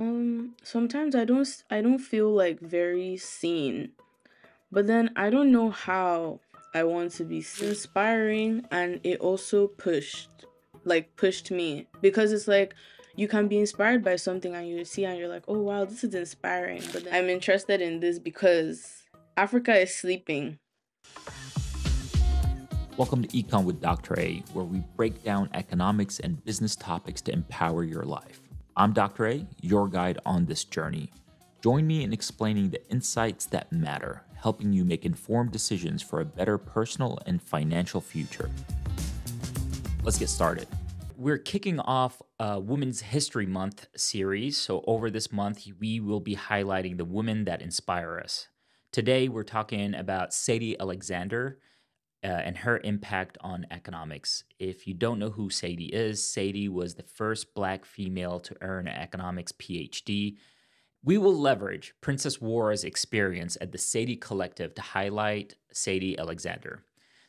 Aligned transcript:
Um, 0.00 0.54
sometimes 0.62 1.16
I 1.16 1.24
don't 1.24 1.48
I 1.70 1.80
don't 1.80 1.98
feel 1.98 2.30
like 2.30 2.60
very 2.60 3.16
seen, 3.16 3.90
but 4.70 4.86
then 4.86 5.10
I 5.16 5.28
don't 5.28 5.50
know 5.50 5.70
how 5.70 6.38
I 6.72 6.84
want 6.84 7.10
to 7.14 7.24
be 7.24 7.38
inspiring 7.60 8.64
and 8.70 9.00
it 9.02 9.18
also 9.18 9.66
pushed 9.66 10.30
like 10.84 11.16
pushed 11.16 11.50
me 11.50 11.88
because 12.00 12.32
it's 12.32 12.46
like 12.46 12.76
you 13.16 13.26
can 13.26 13.48
be 13.48 13.58
inspired 13.58 14.04
by 14.04 14.14
something 14.14 14.54
and 14.54 14.68
you 14.68 14.84
see 14.84 15.04
and 15.04 15.18
you're 15.18 15.26
like, 15.26 15.42
"Oh 15.48 15.58
wow, 15.58 15.84
this 15.84 16.04
is 16.04 16.14
inspiring." 16.14 16.84
But 16.92 17.02
then 17.02 17.14
I'm 17.14 17.28
interested 17.28 17.80
in 17.80 17.98
this 17.98 18.20
because 18.20 19.02
Africa 19.36 19.76
is 19.80 19.92
sleeping. 19.92 20.60
Welcome 22.96 23.22
to 23.22 23.28
Econ 23.28 23.64
with 23.64 23.80
Dr. 23.80 24.16
A, 24.20 24.44
where 24.52 24.64
we 24.64 24.78
break 24.94 25.24
down 25.24 25.50
economics 25.54 26.20
and 26.20 26.44
business 26.44 26.76
topics 26.76 27.20
to 27.22 27.32
empower 27.32 27.82
your 27.82 28.04
life. 28.04 28.47
I'm 28.78 28.92
Dr. 28.92 29.26
A, 29.26 29.44
your 29.60 29.88
guide 29.88 30.20
on 30.24 30.46
this 30.46 30.62
journey. 30.62 31.10
Join 31.64 31.84
me 31.84 32.04
in 32.04 32.12
explaining 32.12 32.70
the 32.70 32.88
insights 32.90 33.44
that 33.46 33.72
matter, 33.72 34.22
helping 34.36 34.72
you 34.72 34.84
make 34.84 35.04
informed 35.04 35.50
decisions 35.50 36.00
for 36.00 36.20
a 36.20 36.24
better 36.24 36.58
personal 36.58 37.18
and 37.26 37.42
financial 37.42 38.00
future. 38.00 38.48
Let's 40.04 40.16
get 40.16 40.28
started. 40.28 40.68
We're 41.16 41.38
kicking 41.38 41.80
off 41.80 42.22
a 42.38 42.60
Women's 42.60 43.00
History 43.00 43.46
Month 43.46 43.88
series. 43.96 44.56
So, 44.56 44.84
over 44.86 45.10
this 45.10 45.32
month, 45.32 45.66
we 45.80 45.98
will 45.98 46.20
be 46.20 46.36
highlighting 46.36 46.98
the 46.98 47.04
women 47.04 47.46
that 47.46 47.60
inspire 47.60 48.20
us. 48.22 48.46
Today, 48.92 49.28
we're 49.28 49.42
talking 49.42 49.92
about 49.92 50.32
Sadie 50.32 50.78
Alexander 50.78 51.58
uh, 52.24 52.26
and 52.26 52.58
her 52.58 52.80
impact 52.82 53.38
on 53.40 53.66
economics. 53.70 54.44
If 54.58 54.86
you 54.86 54.94
don't 54.94 55.18
know 55.18 55.30
who 55.30 55.50
Sadie 55.50 55.86
is, 55.86 56.26
Sadie 56.26 56.68
was 56.68 56.94
the 56.94 57.02
first 57.02 57.54
black 57.54 57.84
female 57.84 58.40
to 58.40 58.56
earn 58.60 58.88
an 58.88 58.96
economics 58.96 59.52
PhD. 59.52 60.36
We 61.04 61.16
will 61.16 61.38
leverage 61.38 61.94
Princess 62.00 62.38
Nworah's 62.38 62.84
experience 62.84 63.56
at 63.60 63.70
the 63.70 63.78
Sadie 63.78 64.16
Collective 64.16 64.74
to 64.74 64.82
highlight 64.82 65.54
Sadie 65.72 66.18
Alexander. 66.18 66.84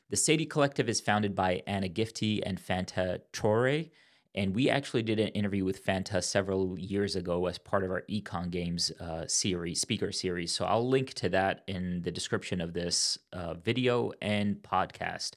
The 0.10 0.18
Sadie 0.18 0.48
Collective 0.48 0.90
is 0.90 1.00
founded 1.00 1.36
by 1.36 1.62
Anna 1.68 1.88
Gifty 1.88 2.42
and 2.44 2.60
Fanta 2.60 3.20
Traore, 3.32 3.92
and 4.36 4.56
we 4.56 4.70
actually 4.70 5.04
did 5.04 5.20
an 5.20 5.30
interview 5.30 5.66
with 5.66 5.84
Fanta 5.84 6.24
several 6.24 6.78
years 6.78 7.16
ago 7.16 7.48
as 7.48 7.58
part 7.58 7.84
of 7.84 7.92
our 7.92 8.04
Econ 8.10 8.52
Games 8.52 8.92
uh, 9.00 9.26
series, 9.28 9.82
speaker 9.82 10.12
series. 10.12 10.52
So 10.52 10.66
I'll 10.66 10.88
link 10.88 11.14
to 11.16 11.30
that 11.30 11.64
in 11.68 12.04
the 12.04 12.12
description 12.12 12.62
of 12.62 12.74
this 12.74 13.18
uh, 13.34 13.56
video 13.56 14.12
and 14.22 14.58
podcast. 14.62 15.32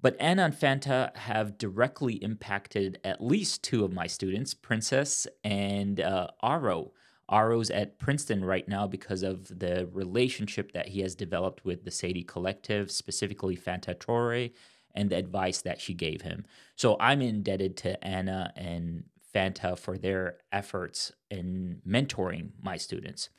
But 0.00 0.16
Anna 0.18 0.44
and 0.46 0.54
Fanta 0.54 1.14
have 1.16 1.58
directly 1.58 2.14
impacted 2.14 2.98
at 3.04 3.22
least 3.22 3.62
two 3.62 3.84
of 3.84 3.92
my 3.92 4.06
students, 4.06 4.54
Princess 4.54 5.26
and 5.44 6.00
uh, 6.00 6.28
Aro. 6.42 6.90
Aro's 7.28 7.70
at 7.70 7.98
Princeton 7.98 8.44
right 8.44 8.68
now 8.68 8.86
because 8.86 9.22
of 9.22 9.46
the 9.58 9.88
relationship 9.92 10.72
that 10.72 10.88
he 10.88 11.00
has 11.00 11.14
developed 11.14 11.64
with 11.64 11.84
the 11.84 11.90
Sadie 11.90 12.24
Collective, 12.24 12.90
specifically 12.90 13.56
Fanta 13.56 13.94
Traore, 13.94 14.52
and 14.94 15.10
the 15.10 15.16
advice 15.16 15.62
that 15.62 15.80
she 15.80 15.94
gave 15.94 16.22
him. 16.22 16.44
So 16.76 16.96
I'm 17.00 17.22
indebted 17.22 17.76
to 17.78 18.02
Anna 18.04 18.52
and 18.56 19.04
Fanta 19.34 19.78
for 19.78 19.96
their 19.96 20.38
efforts 20.52 21.12
in 21.30 21.80
mentoring 21.86 22.50
my 22.60 22.76
students. 22.76 23.30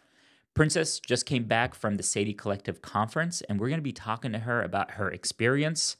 Princess 0.54 1.00
just 1.00 1.26
came 1.26 1.46
back 1.46 1.74
from 1.74 1.96
the 1.96 2.04
Sadie 2.04 2.34
Collective 2.34 2.81
conference, 2.81 3.42
and 3.42 3.59
we're 3.59 3.70
going 3.70 3.80
to 3.80 3.84
be 3.84 3.92
talking 3.92 4.31
to 4.34 4.40
her 4.40 4.62
about 4.62 4.92
her 4.92 5.09
experience 5.09 5.98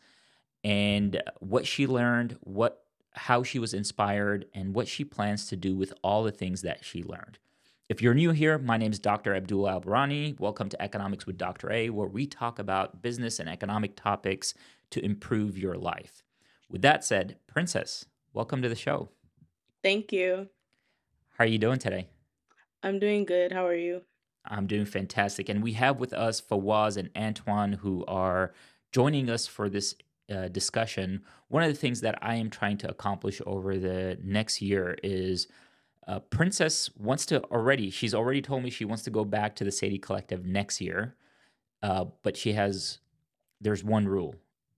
and 0.64 1.22
what 1.40 1.66
she 1.66 1.88
learned, 1.88 2.38
what 2.42 2.80
how 3.16 3.44
she 3.44 3.59
was 3.59 3.76
inspired, 3.76 4.46
and 4.56 4.74
what 4.74 4.88
she 4.88 5.04
plans 5.04 5.48
to 5.48 5.56
do 5.56 5.76
with 5.76 5.94
all 6.04 6.24
the 6.24 6.31
things 6.31 6.64
that 6.64 6.84
she 6.84 7.04
learned. 7.04 7.38
If 7.89 8.02
you're 8.02 8.14
new 8.14 8.31
here, 8.31 8.58
my 8.58 8.78
name 8.78 8.94
is 8.94 9.00
Dr. 9.00 9.36
Abdullah 9.36 9.73
Al 9.73 9.81
Bahrani. 9.81 10.39
Welcome 10.39 10.70
to 10.70 10.81
Economics 10.81 11.26
with 11.26 11.38
Dr. 11.38 11.70
A, 11.70 11.90
where 11.90 12.08
we 12.08 12.25
talk 12.25 12.58
about 12.58 13.02
business 13.02 13.40
and 13.40 13.50
economic 13.50 13.98
topics 13.98 14.53
to 14.92 15.03
improve 15.03 15.58
your 15.58 15.75
life. 15.75 16.24
With 16.69 16.81
that 16.84 17.03
said, 17.03 17.35
Princess, 17.46 18.06
welcome 18.31 18.62
to 18.62 18.69
the 18.69 18.75
show. 18.75 19.09
Thank 19.84 20.13
you. 20.13 20.47
How 21.38 21.44
are 21.44 21.47
you 21.47 21.58
doing 21.58 21.78
today? 21.78 22.08
I'm 22.84 23.00
doing 23.00 23.25
good. 23.25 23.52
How 23.52 23.68
are 23.68 23.75
you? 23.75 24.03
I'm 24.46 24.66
doing 24.66 24.85
fantastic. 24.85 25.50
And 25.50 25.62
we 25.62 25.74
have 25.74 26.00
with 26.00 26.13
us 26.13 26.40
Fawwaaz 26.40 26.96
and 26.96 27.13
Antowan 27.16 27.75
who 27.79 28.06
are 28.06 28.53
joining 28.94 29.29
us 29.29 29.46
for 29.46 29.69
this 29.69 29.94
uh, 30.34 30.47
discussion. 30.47 31.22
One 31.50 31.63
of 31.63 31.69
the 31.69 31.79
things 31.79 32.00
that 32.00 32.18
I 32.22 32.35
am 32.35 32.50
trying 32.50 32.78
to 32.78 32.90
accomplish 32.90 33.41
over 33.46 33.78
the 33.78 34.18
next 34.24 34.62
year 34.62 34.97
is 35.03 35.50
uh, 36.08 36.19
Princess 36.19 36.90
wants 36.97 37.25
to 37.28 37.44
already, 37.46 37.90
she's 37.90 38.14
already 38.14 38.41
told 38.41 38.64
me 38.64 38.69
she 38.69 38.86
wants 38.86 39.03
to 39.03 39.09
go 39.09 39.24
back 39.24 39.56
to 39.56 39.64
the 39.64 39.72
Sadie 39.72 40.00
Collective 40.00 40.46
next 40.46 40.81
year. 40.81 41.16
Uh, 41.81 42.06
but 42.24 42.38
she 42.38 42.53
has, 42.53 43.00
there's 43.62 43.84
one 43.84 44.08
rule. 44.08 44.36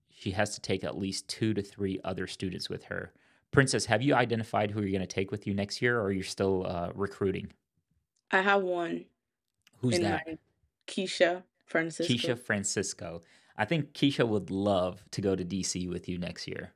She 0.09 0.31
has 0.31 0.55
to 0.55 0.61
take 0.61 0.83
at 0.83 0.97
least 0.97 1.27
two 1.27 1.53
to 1.53 1.61
three 1.61 1.99
other 2.03 2.27
students 2.27 2.69
with 2.69 2.85
her. 2.85 3.13
Princess, 3.51 3.85
have 3.85 4.01
you 4.01 4.15
identified 4.15 4.71
who 4.71 4.81
you're 4.81 4.91
going 4.91 5.01
to 5.01 5.07
take 5.07 5.31
with 5.31 5.47
you 5.47 5.53
next 5.53 5.81
year 5.81 5.99
or 5.99 6.05
are 6.05 6.11
you're 6.11 6.23
still 6.23 6.65
uh, 6.67 6.89
recruiting? 6.93 7.51
I 8.31 8.41
have 8.41 8.63
one. 8.63 9.05
Who's 9.79 9.99
that? 9.99 10.25
Keisha 10.87 11.43
Francisco. 11.65 12.13
Keisha 12.13 12.39
Francisco. 12.39 13.21
I 13.57 13.65
think 13.65 13.93
Keisha 13.93 14.27
would 14.27 14.51
love 14.51 15.03
to 15.11 15.21
go 15.21 15.35
to 15.35 15.45
DC 15.45 15.89
with 15.89 16.09
you 16.09 16.17
next 16.17 16.47
year. 16.47 16.73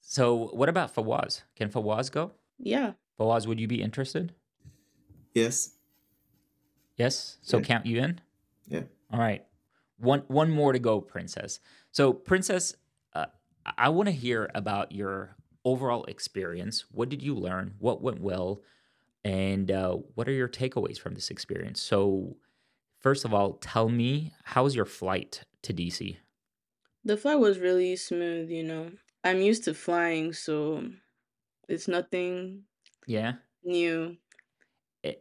So, 0.00 0.50
what 0.52 0.68
about 0.68 0.94
Fawwaaz? 0.94 1.42
Can 1.56 1.70
Fawwaaz 1.70 2.10
go? 2.10 2.32
Yeah. 2.58 2.92
Boaz, 3.18 3.46
would 3.46 3.60
you 3.60 3.66
be 3.68 3.82
interested? 3.82 4.32
Yes. 5.34 5.74
Yes. 6.96 7.38
So 7.42 7.58
Yeah. 7.58 7.64
count 7.64 7.86
you 7.86 7.98
in. 7.98 8.20
Yeah. 8.68 8.84
All 9.12 9.18
right. 9.18 9.44
One 9.98 10.20
one 10.28 10.50
more 10.50 10.72
to 10.72 10.78
go, 10.78 11.00
Princess. 11.00 11.60
So, 11.90 12.12
Princess, 12.12 12.76
uh, 13.14 13.26
I 13.76 13.88
want 13.88 14.06
to 14.06 14.12
hear 14.12 14.48
about 14.54 14.92
your 14.92 15.36
overall 15.64 16.04
experience. 16.04 16.84
What 16.92 17.08
did 17.08 17.22
you 17.22 17.34
learn? 17.34 17.74
What 17.78 18.00
went 18.00 18.20
well? 18.20 18.62
And 19.24 19.70
uh, 19.70 19.94
what 20.14 20.28
are 20.28 20.32
your 20.32 20.48
takeaways 20.48 20.98
from 20.98 21.14
this 21.14 21.30
experience? 21.30 21.80
So, 21.80 22.36
first 23.00 23.24
of 23.24 23.34
all, 23.34 23.54
tell 23.54 23.88
me 23.88 24.32
how 24.44 24.62
was 24.64 24.76
your 24.76 24.84
flight 24.84 25.42
to 25.62 25.74
DC? 25.74 26.16
The 27.04 27.16
flight 27.16 27.40
was 27.40 27.58
really 27.58 27.96
smooth, 27.96 28.50
you 28.50 28.62
know. 28.62 28.92
I'm 29.24 29.40
used 29.40 29.64
to 29.64 29.74
flying, 29.74 30.32
so 30.32 30.88
it's 31.68 31.88
nothing 31.88 32.62
Yeah. 33.06 33.38
new. 33.62 34.18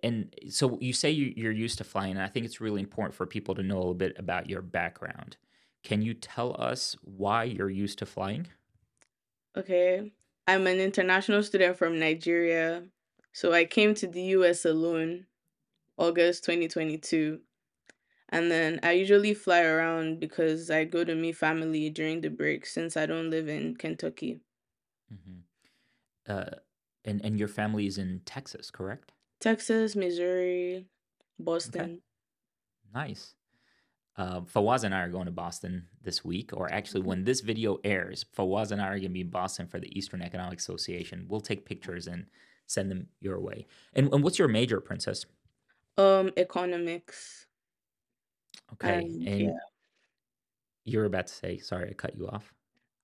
And 0.03 0.33
so 0.49 0.79
you 0.81 0.91
say 0.91 1.11
you- 1.11 1.33
you're 1.37 1.51
used 1.51 1.77
to 1.77 1.83
flying, 1.83 2.11
and 2.13 2.21
I 2.21 2.27
think 2.27 2.45
it's 2.45 2.59
really 2.59 2.81
important 2.81 3.13
for 3.13 3.25
people 3.27 3.53
to 3.55 3.63
know 3.63 3.77
a 3.77 3.79
little 3.79 3.93
bit 3.93 4.17
about 4.17 4.49
your 4.49 4.61
background. 4.61 5.37
Can 5.83 6.01
you 6.01 6.13
tell 6.15 6.59
us 6.59 6.93
why 7.03 7.43
you're 7.43 7.69
used 7.69 7.99
to 7.99 8.05
flying? 8.05 8.47
Okay. 9.55 10.13
I'm 10.47 10.67
an 10.67 10.79
international 10.79 11.43
student 11.43 11.77
from 11.77 11.99
Nigeria. 11.99 12.89
So 13.33 13.51
I 13.53 13.65
came 13.65 13.93
to 13.95 14.07
the 14.07 14.21
US 14.37 14.65
alone 14.65 15.27
August 15.97 16.45
2022. 16.45 17.43
And 18.29 18.51
then 18.51 18.79
I 18.83 18.93
usually 18.93 19.33
fly 19.35 19.61
around 19.63 20.19
because 20.19 20.71
I 20.71 20.85
go 20.85 21.03
to 21.05 21.15
meet 21.15 21.37
family 21.37 21.89
during 21.91 22.21
the 22.21 22.29
break 22.29 22.65
since 22.65 22.97
I 22.97 23.05
don't 23.07 23.29
live 23.31 23.49
in 23.49 23.75
Kentucky. 23.77 24.41
hmm 25.09 25.39
Uh, 26.27 26.59
and 27.07 27.23
and 27.25 27.39
your 27.39 27.47
family 27.47 27.87
is 27.87 27.97
in 27.97 28.21
Texas, 28.25 28.69
correct? 28.69 29.13
Texas, 29.39 29.95
Missouri, 29.95 30.75
Okay, 30.77 30.85
Boston. 31.39 32.01
nice. 32.93 33.33
Uh, 34.17 34.41
Fawwaaz 34.41 34.83
and 34.83 34.95
I 34.95 35.01
are 35.01 35.09
going 35.09 35.27
to 35.27 35.31
Boston 35.31 35.87
this 36.01 36.25
week, 36.25 36.49
or 36.53 36.71
actually, 36.71 37.01
when 37.01 37.23
this 37.23 37.41
video 37.41 37.77
airs, 37.83 38.25
Fawwaaz 38.35 38.71
and 38.71 38.81
I 38.81 38.85
are 38.87 38.91
going 38.97 39.03
to 39.03 39.09
be 39.09 39.21
in 39.21 39.29
Boston 39.29 39.67
for 39.67 39.79
the 39.79 39.95
Eastern 39.97 40.23
Economic 40.23 40.57
Association. 40.59 41.25
We'll 41.29 41.39
take 41.41 41.65
pictures 41.65 42.07
and 42.07 42.25
send 42.65 42.89
them 42.89 43.07
your 43.21 43.39
way. 43.39 43.67
And, 43.93 44.11
and 44.11 44.23
what's 44.23 44.39
your 44.39 44.47
major, 44.47 44.81
Princess? 44.81 45.25
Um, 45.99 46.31
economics. 46.35 47.45
Okay, 48.73 49.01
And 49.01 49.39
yeah. 49.41 49.51
you're 50.83 51.05
about 51.05 51.27
to 51.27 51.33
say, 51.33 51.59
sorry, 51.59 51.91
I 51.91 51.93
cut 51.93 52.17
you 52.17 52.27
off. 52.27 52.53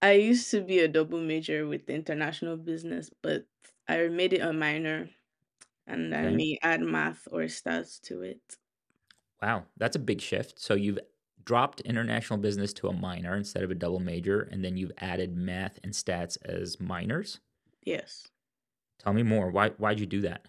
I 0.01 0.13
used 0.13 0.49
to 0.51 0.61
be 0.61 0.79
a 0.79 0.87
double 0.87 1.21
major 1.21 1.67
with 1.67 1.89
international 1.91 2.57
business, 2.57 3.09
but 3.21 3.45
I 3.87 4.07
made 4.09 4.33
it 4.33 4.41
a 4.41 4.53
minor 4.53 5.09
and 5.87 6.15
I 6.15 6.27
Okay. 6.27 6.31
may 6.31 6.59
add 6.63 6.81
math 6.81 7.27
or 7.31 7.41
stats 7.43 8.01
to 8.03 8.21
it. 8.23 8.57
Wow, 9.41 9.65
that's 9.77 9.95
a 9.95 9.99
big 9.99 10.21
shift. 10.21 10.59
So 10.59 10.73
you've 10.73 10.99
dropped 11.43 11.81
international 11.81 12.39
business 12.39 12.73
to 12.73 12.87
a 12.87 12.93
minor 12.93 13.35
instead 13.35 13.63
of 13.63 13.71
a 13.71 13.75
double 13.75 13.99
major, 13.99 14.41
and 14.41 14.63
then 14.63 14.77
you've 14.77 14.93
added 14.97 15.35
math 15.35 15.79
and 15.83 15.93
stats 15.93 16.37
as 16.43 16.79
minors. 16.79 17.39
Yes. 17.85 18.31
Tell 18.97 19.13
me 19.13 19.21
more. 19.21 19.51
Why 19.51 19.69
why'd 19.69 19.99
you 19.99 20.07
do 20.07 20.21
that? 20.21 20.47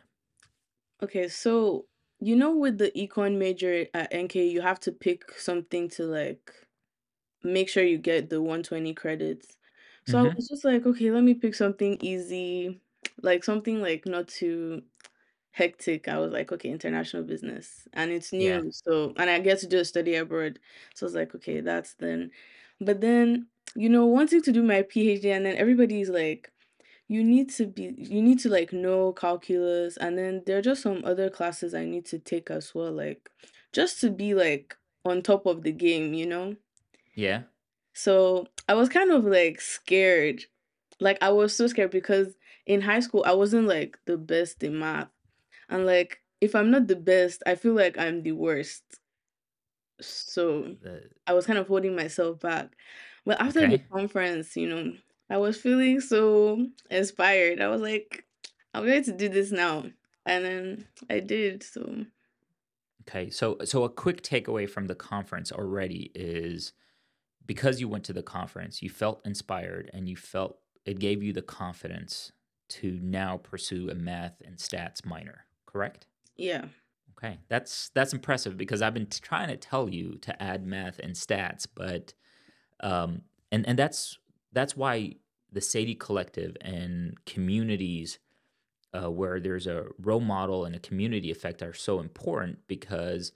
Okay, 1.02 1.28
so 1.28 1.86
you 2.20 2.36
know 2.36 2.56
with 2.56 2.78
the 2.78 2.90
econ 2.92 3.36
major 3.38 3.86
at 3.94 4.12
NK, 4.12 4.46
you 4.46 4.60
have 4.62 4.80
to 4.80 4.92
pick 4.92 5.32
something 5.38 5.88
to 5.90 6.04
like 6.06 6.52
make 7.44 7.68
sure 7.68 7.84
you 7.84 7.98
get 7.98 8.30
the 8.30 8.42
120 8.42 8.94
credits. 8.94 9.58
So 10.06 10.20
I 10.20 10.22
Mm-hmm. 10.22 10.34
was 10.36 10.48
just 10.48 10.64
like, 10.64 10.86
okay, 10.86 11.10
let 11.12 11.24
me 11.24 11.34
pick 11.34 11.54
something 11.54 11.98
easy, 12.02 12.82
like 13.22 13.44
something 13.44 13.80
like 13.80 14.06
not 14.06 14.28
too 14.28 14.82
hectic. 15.52 16.08
I 16.08 16.18
was 16.18 16.32
like, 16.32 16.52
okay, 16.52 16.70
international 16.70 17.22
business, 17.24 17.86
and 17.92 18.10
it's 18.10 18.32
Yeah. 18.36 18.62
new. 18.62 18.70
So, 18.72 19.12
and 19.16 19.30
I 19.30 19.38
get 19.40 19.60
to 19.60 19.66
do 19.68 19.78
a 19.80 19.84
study 19.84 20.14
abroad. 20.16 20.58
So 20.94 21.06
I 21.06 21.08
was 21.08 21.14
like, 21.14 21.34
okay, 21.36 21.60
that's 21.60 21.94
then. 21.96 22.30
But 22.80 23.00
then, 23.00 23.48
you 23.76 23.88
know, 23.88 24.06
wanting 24.06 24.42
to 24.42 24.52
do 24.52 24.62
my 24.62 24.82
PhD, 24.82 25.26
and 25.26 25.46
then 25.46 25.56
everybody's 25.56 26.10
like, 26.10 26.52
you 27.08 27.24
need 27.24 27.50
to 27.50 27.66
be, 27.66 27.94
you 27.98 28.22
need 28.22 28.38
to 28.40 28.50
like 28.50 28.72
know 28.72 29.12
calculus, 29.12 29.96
and 29.98 30.18
then 30.18 30.42
there 30.46 30.58
are 30.58 30.62
just 30.62 30.82
some 30.82 31.04
other 31.04 31.30
classes 31.30 31.74
I 31.74 31.84
need 31.86 32.06
to 32.06 32.18
take 32.18 32.50
as 32.50 32.74
well, 32.74 32.92
like 32.92 33.30
just 33.72 34.00
to 34.02 34.10
be 34.10 34.34
like 34.34 34.76
on 35.04 35.22
top 35.22 35.46
of 35.46 35.62
the 35.62 35.72
game, 35.72 36.14
you 36.14 36.26
know. 36.26 36.56
Yeah. 37.14 37.44
So 37.94 38.46
I 38.68 38.74
was 38.74 38.88
kind 38.88 39.10
of 39.10 39.24
like 39.24 39.60
scared. 39.60 40.44
Like 41.00 41.18
I 41.22 41.30
was 41.30 41.56
so 41.56 41.66
scared 41.66 41.90
because 41.90 42.36
in 42.66 42.80
high 42.80 43.00
school 43.00 43.24
I 43.26 43.32
wasn't 43.32 43.68
like 43.68 43.98
the 44.06 44.16
best 44.16 44.62
in 44.62 44.78
math. 44.78 45.08
And 45.68 45.86
like 45.86 46.20
if 46.40 46.54
I'm 46.54 46.70
not 46.70 46.86
the 46.86 46.96
best, 46.96 47.42
I 47.46 47.54
feel 47.54 47.74
like 47.74 47.98
I'm 47.98 48.22
the 48.22 48.32
worst. 48.32 48.82
So 50.00 50.76
I 51.26 51.32
was 51.32 51.46
kind 51.46 51.58
of 51.58 51.68
holding 51.68 51.96
myself 51.96 52.40
back. 52.40 52.76
But 53.24 53.40
after 53.40 53.66
the 53.66 53.78
conference, 53.78 54.56
you 54.56 54.68
know, 54.68 54.92
I 55.30 55.38
was 55.38 55.56
feeling 55.56 56.00
so 56.00 56.66
inspired. 56.90 57.60
I 57.60 57.68
was 57.68 57.80
like, 57.80 58.24
I'm 58.74 58.84
going 58.84 59.04
to 59.04 59.12
do 59.12 59.28
this 59.28 59.50
now. 59.50 59.84
And 60.26 60.44
then 60.44 60.88
I 61.08 61.20
did. 61.20 61.62
So 61.62 62.04
Okay. 63.02 63.30
So 63.30 63.58
so 63.64 63.84
a 63.84 63.90
quick 63.90 64.22
takeaway 64.22 64.68
from 64.68 64.86
the 64.86 64.94
conference 64.94 65.52
already 65.52 66.10
is 66.14 66.72
because 67.46 67.80
you 67.80 67.88
went 67.88 68.04
to 68.04 68.12
the 68.12 68.22
conference, 68.22 68.82
you 68.82 68.90
felt 68.90 69.20
inspired 69.24 69.90
and 69.92 70.08
you 70.08 70.16
felt 70.16 70.58
it 70.84 70.98
gave 70.98 71.22
you 71.22 71.32
the 71.32 71.42
confidence 71.42 72.32
to 72.68 72.98
now 73.02 73.36
pursue 73.36 73.90
a 73.90 73.94
math 73.94 74.40
and 74.44 74.56
stats 74.56 75.04
minor, 75.04 75.46
correct? 75.66 76.06
yeah. 76.36 76.66
Okay. 77.16 77.38
That's 77.48 77.90
that's 77.94 78.12
impressive 78.12 78.56
because 78.56 78.82
I've 78.82 78.92
been 78.92 79.06
t- 79.06 79.20
trying 79.22 79.48
to 79.48 79.56
tell 79.56 79.88
you 79.88 80.18
to 80.22 80.42
add 80.42 80.66
math 80.66 80.98
and 80.98 81.14
stats, 81.14 81.66
but 81.72 82.12
um 82.80 83.22
and 83.52 83.66
and 83.66 83.78
that's 83.78 84.18
that's 84.52 84.76
why 84.76 85.14
the 85.52 85.60
Sadie 85.60 85.94
Collective 85.94 86.56
and 86.60 87.16
communities 87.24 88.18
uh, 88.92 89.10
where 89.10 89.40
there's 89.40 89.66
a 89.66 89.86
role 89.98 90.20
model 90.20 90.64
and 90.64 90.74
a 90.74 90.80
community 90.80 91.30
effect 91.30 91.62
are 91.62 91.72
so 91.72 91.98
important 92.00 92.58
because 92.66 93.32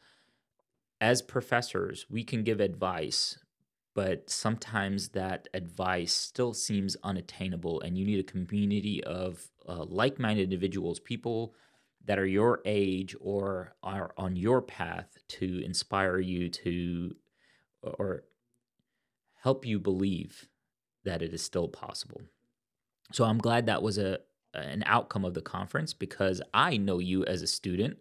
as 1.01 1.23
professors, 1.23 2.07
we 2.11 2.25
can 2.25 2.43
give 2.43 2.61
advice, 2.61 3.39
but 3.99 4.31
sometimes 4.31 5.09
that 5.09 5.49
advice 5.55 6.13
still 6.13 6.55
seems 6.55 6.97
unattainable, 7.03 7.81
and 7.81 7.99
you 7.99 8.07
need 8.07 8.21
a 8.21 8.23
community 8.23 9.03
of 9.03 9.45
uh, 9.69 9.85
like 9.89 10.21
minded 10.21 10.45
individuals, 10.45 11.01
people 11.01 11.53
that 12.05 12.17
are 12.17 12.25
your 12.25 12.61
age 12.65 13.17
or 13.21 13.75
are 13.83 14.13
on 14.17 14.37
your 14.37 14.63
path 14.63 15.19
to 15.27 15.61
inspire 15.65 16.21
you 16.21 16.49
to 16.49 17.17
or 17.83 18.23
help 19.43 19.67
you 19.67 19.81
believe 19.81 20.47
that 21.05 21.21
it 21.21 21.35
is 21.35 21.43
still 21.43 21.67
possible. 21.67 22.21
So 23.13 23.25
I'm 23.25 23.39
glad 23.39 23.67
that 23.67 23.83
was 23.83 23.99
a 23.99 24.21
an 24.55 24.85
outcome 24.87 25.25
of 25.25 25.35
the 25.35 25.43
conference 25.43 25.93
because 25.93 26.41
I 26.55 26.77
know 26.77 27.01
you 27.01 27.25
as 27.25 27.43
a 27.43 27.49
student 27.49 27.99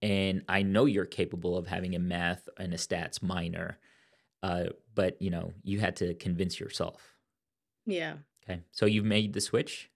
and 0.00 0.44
I 0.48 0.62
know 0.62 0.86
you're 0.86 1.04
capable 1.04 1.58
of 1.58 1.66
having 1.66 1.94
a 1.94 1.98
math 1.98 2.48
and 2.58 2.72
a 2.72 2.78
stats 2.78 3.22
minor. 3.22 3.78
Uh, 4.42 4.66
but 4.94 5.20
you 5.20 5.30
know, 5.30 5.52
you 5.62 5.80
had 5.80 5.96
to 5.96 6.14
convince 6.14 6.58
yourself. 6.58 7.16
Yeah. 7.86 8.14
Okay. 8.44 8.60
So 8.72 8.86
you've 8.86 9.04
made 9.04 9.32
the 9.32 9.40
switch? 9.40 9.90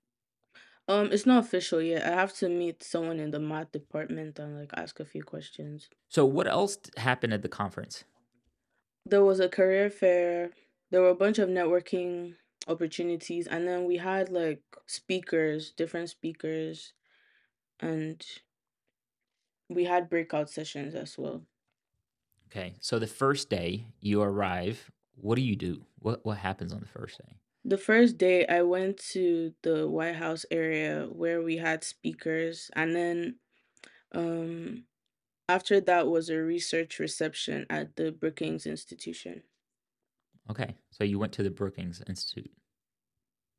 Um, 0.86 1.10
it's 1.12 1.24
not 1.24 1.44
official 1.44 1.80
yet. 1.80 2.04
I 2.04 2.14
have 2.14 2.34
to 2.34 2.48
meet 2.48 2.82
someone 2.82 3.18
in 3.18 3.30
the 3.30 3.40
math 3.40 3.72
department 3.72 4.38
and 4.38 4.58
like 4.58 4.70
ask 4.76 5.00
a 5.00 5.04
few 5.04 5.22
questions. 5.22 5.88
So 6.08 6.26
what 6.26 6.46
else 6.46 6.76
happened 6.98 7.32
at 7.32 7.42
the 7.42 7.48
conference? 7.48 8.04
There 9.06 9.24
was 9.24 9.40
a 9.40 9.48
career 9.48 9.88
fair. 9.88 10.50
There 10.90 11.00
were 11.00 11.08
a 11.08 11.14
bunch 11.14 11.38
of 11.38 11.48
networking 11.48 12.34
opportunities, 12.68 13.46
and 13.46 13.66
then 13.66 13.84
we 13.84 13.96
had 13.96 14.28
like 14.28 14.62
speakers, 14.86 15.72
different 15.72 16.10
speakers, 16.10 16.92
and 17.80 18.24
we 19.70 19.84
had 19.84 20.10
breakout 20.10 20.50
sessions 20.50 20.94
as 20.94 21.16
well. 21.16 21.42
Okay. 22.54 22.74
So 22.80 23.00
the 23.00 23.06
first 23.06 23.50
day 23.50 23.86
you 24.00 24.22
arrive, 24.22 24.90
what 25.16 25.34
do 25.34 25.42
you 25.42 25.56
do? 25.56 25.84
What 25.98 26.24
what 26.24 26.38
happens 26.38 26.72
on 26.72 26.80
the 26.80 26.86
first 26.86 27.18
day? 27.18 27.34
The 27.64 27.78
first 27.78 28.16
day 28.16 28.46
I 28.46 28.62
went 28.62 28.98
to 29.12 29.54
the 29.62 29.88
White 29.88 30.16
House 30.16 30.44
area 30.50 31.08
where 31.10 31.42
we 31.42 31.56
had 31.56 31.82
speakers, 31.82 32.70
and 32.76 32.94
then 32.94 33.36
um 34.12 34.84
after 35.48 35.80
that 35.80 36.06
was 36.06 36.30
a 36.30 36.38
research 36.38 37.00
reception 37.00 37.66
at 37.68 37.96
the 37.96 38.12
Brookings 38.12 38.66
Institution. 38.66 39.42
Okay. 40.48 40.76
So 40.90 41.02
you 41.02 41.18
went 41.18 41.32
to 41.32 41.42
the 41.42 41.50
Brookings 41.50 42.02
Institute. 42.06 42.52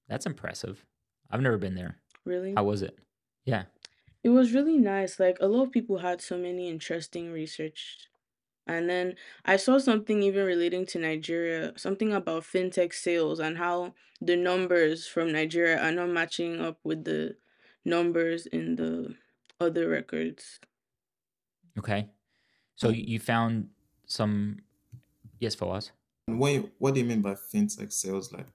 That's 0.08 0.26
impressive. 0.26 0.86
I've 1.30 1.42
never 1.42 1.58
been 1.58 1.76
there. 1.76 1.98
Really? 2.24 2.54
How 2.56 2.64
was 2.64 2.82
it? 2.82 2.98
Yeah. 3.44 3.64
It 4.24 4.30
was 4.30 4.54
really 4.54 4.78
nice. 4.78 5.20
Like 5.20 5.38
a 5.42 5.48
lot 5.48 5.64
of 5.64 5.72
people 5.72 5.98
had 5.98 6.22
so 6.22 6.38
many 6.38 6.70
interesting 6.70 7.32
research. 7.32 8.08
And 8.68 8.90
then 8.90 9.16
I 9.46 9.58
saw 9.58 9.78
something 9.78 10.24
even 10.24 10.46
relating 10.46 10.86
to 10.88 11.00
Nigeria, 11.00 11.74
something 11.78 12.12
about 12.14 12.44
fintech 12.44 12.94
sales 12.94 13.40
and 13.40 13.58
how 13.58 13.94
the 14.20 14.36
numbers 14.36 15.08
from 15.08 15.32
Nigeria 15.32 15.80
are 15.82 15.92
not 15.92 16.10
matching 16.10 16.60
up 16.60 16.80
with 16.84 17.04
the 17.04 17.38
numbers 17.84 18.48
in 18.48 18.76
the 18.76 19.16
other 19.60 19.88
records. 19.88 20.60
Okay. 21.78 22.10
So 22.76 22.90
you 22.90 23.04
you 23.08 23.20
found 23.20 23.70
some 24.06 24.62
yes, 25.40 25.56
Fawwaaz? 25.56 25.92
And 26.28 26.40
what 26.40 26.72
what 26.80 26.94
do 26.94 27.02
you 27.02 27.06
mean 27.06 27.22
by 27.22 27.34
fintech 27.36 27.92
sales? 27.94 28.32
Like, 28.34 28.48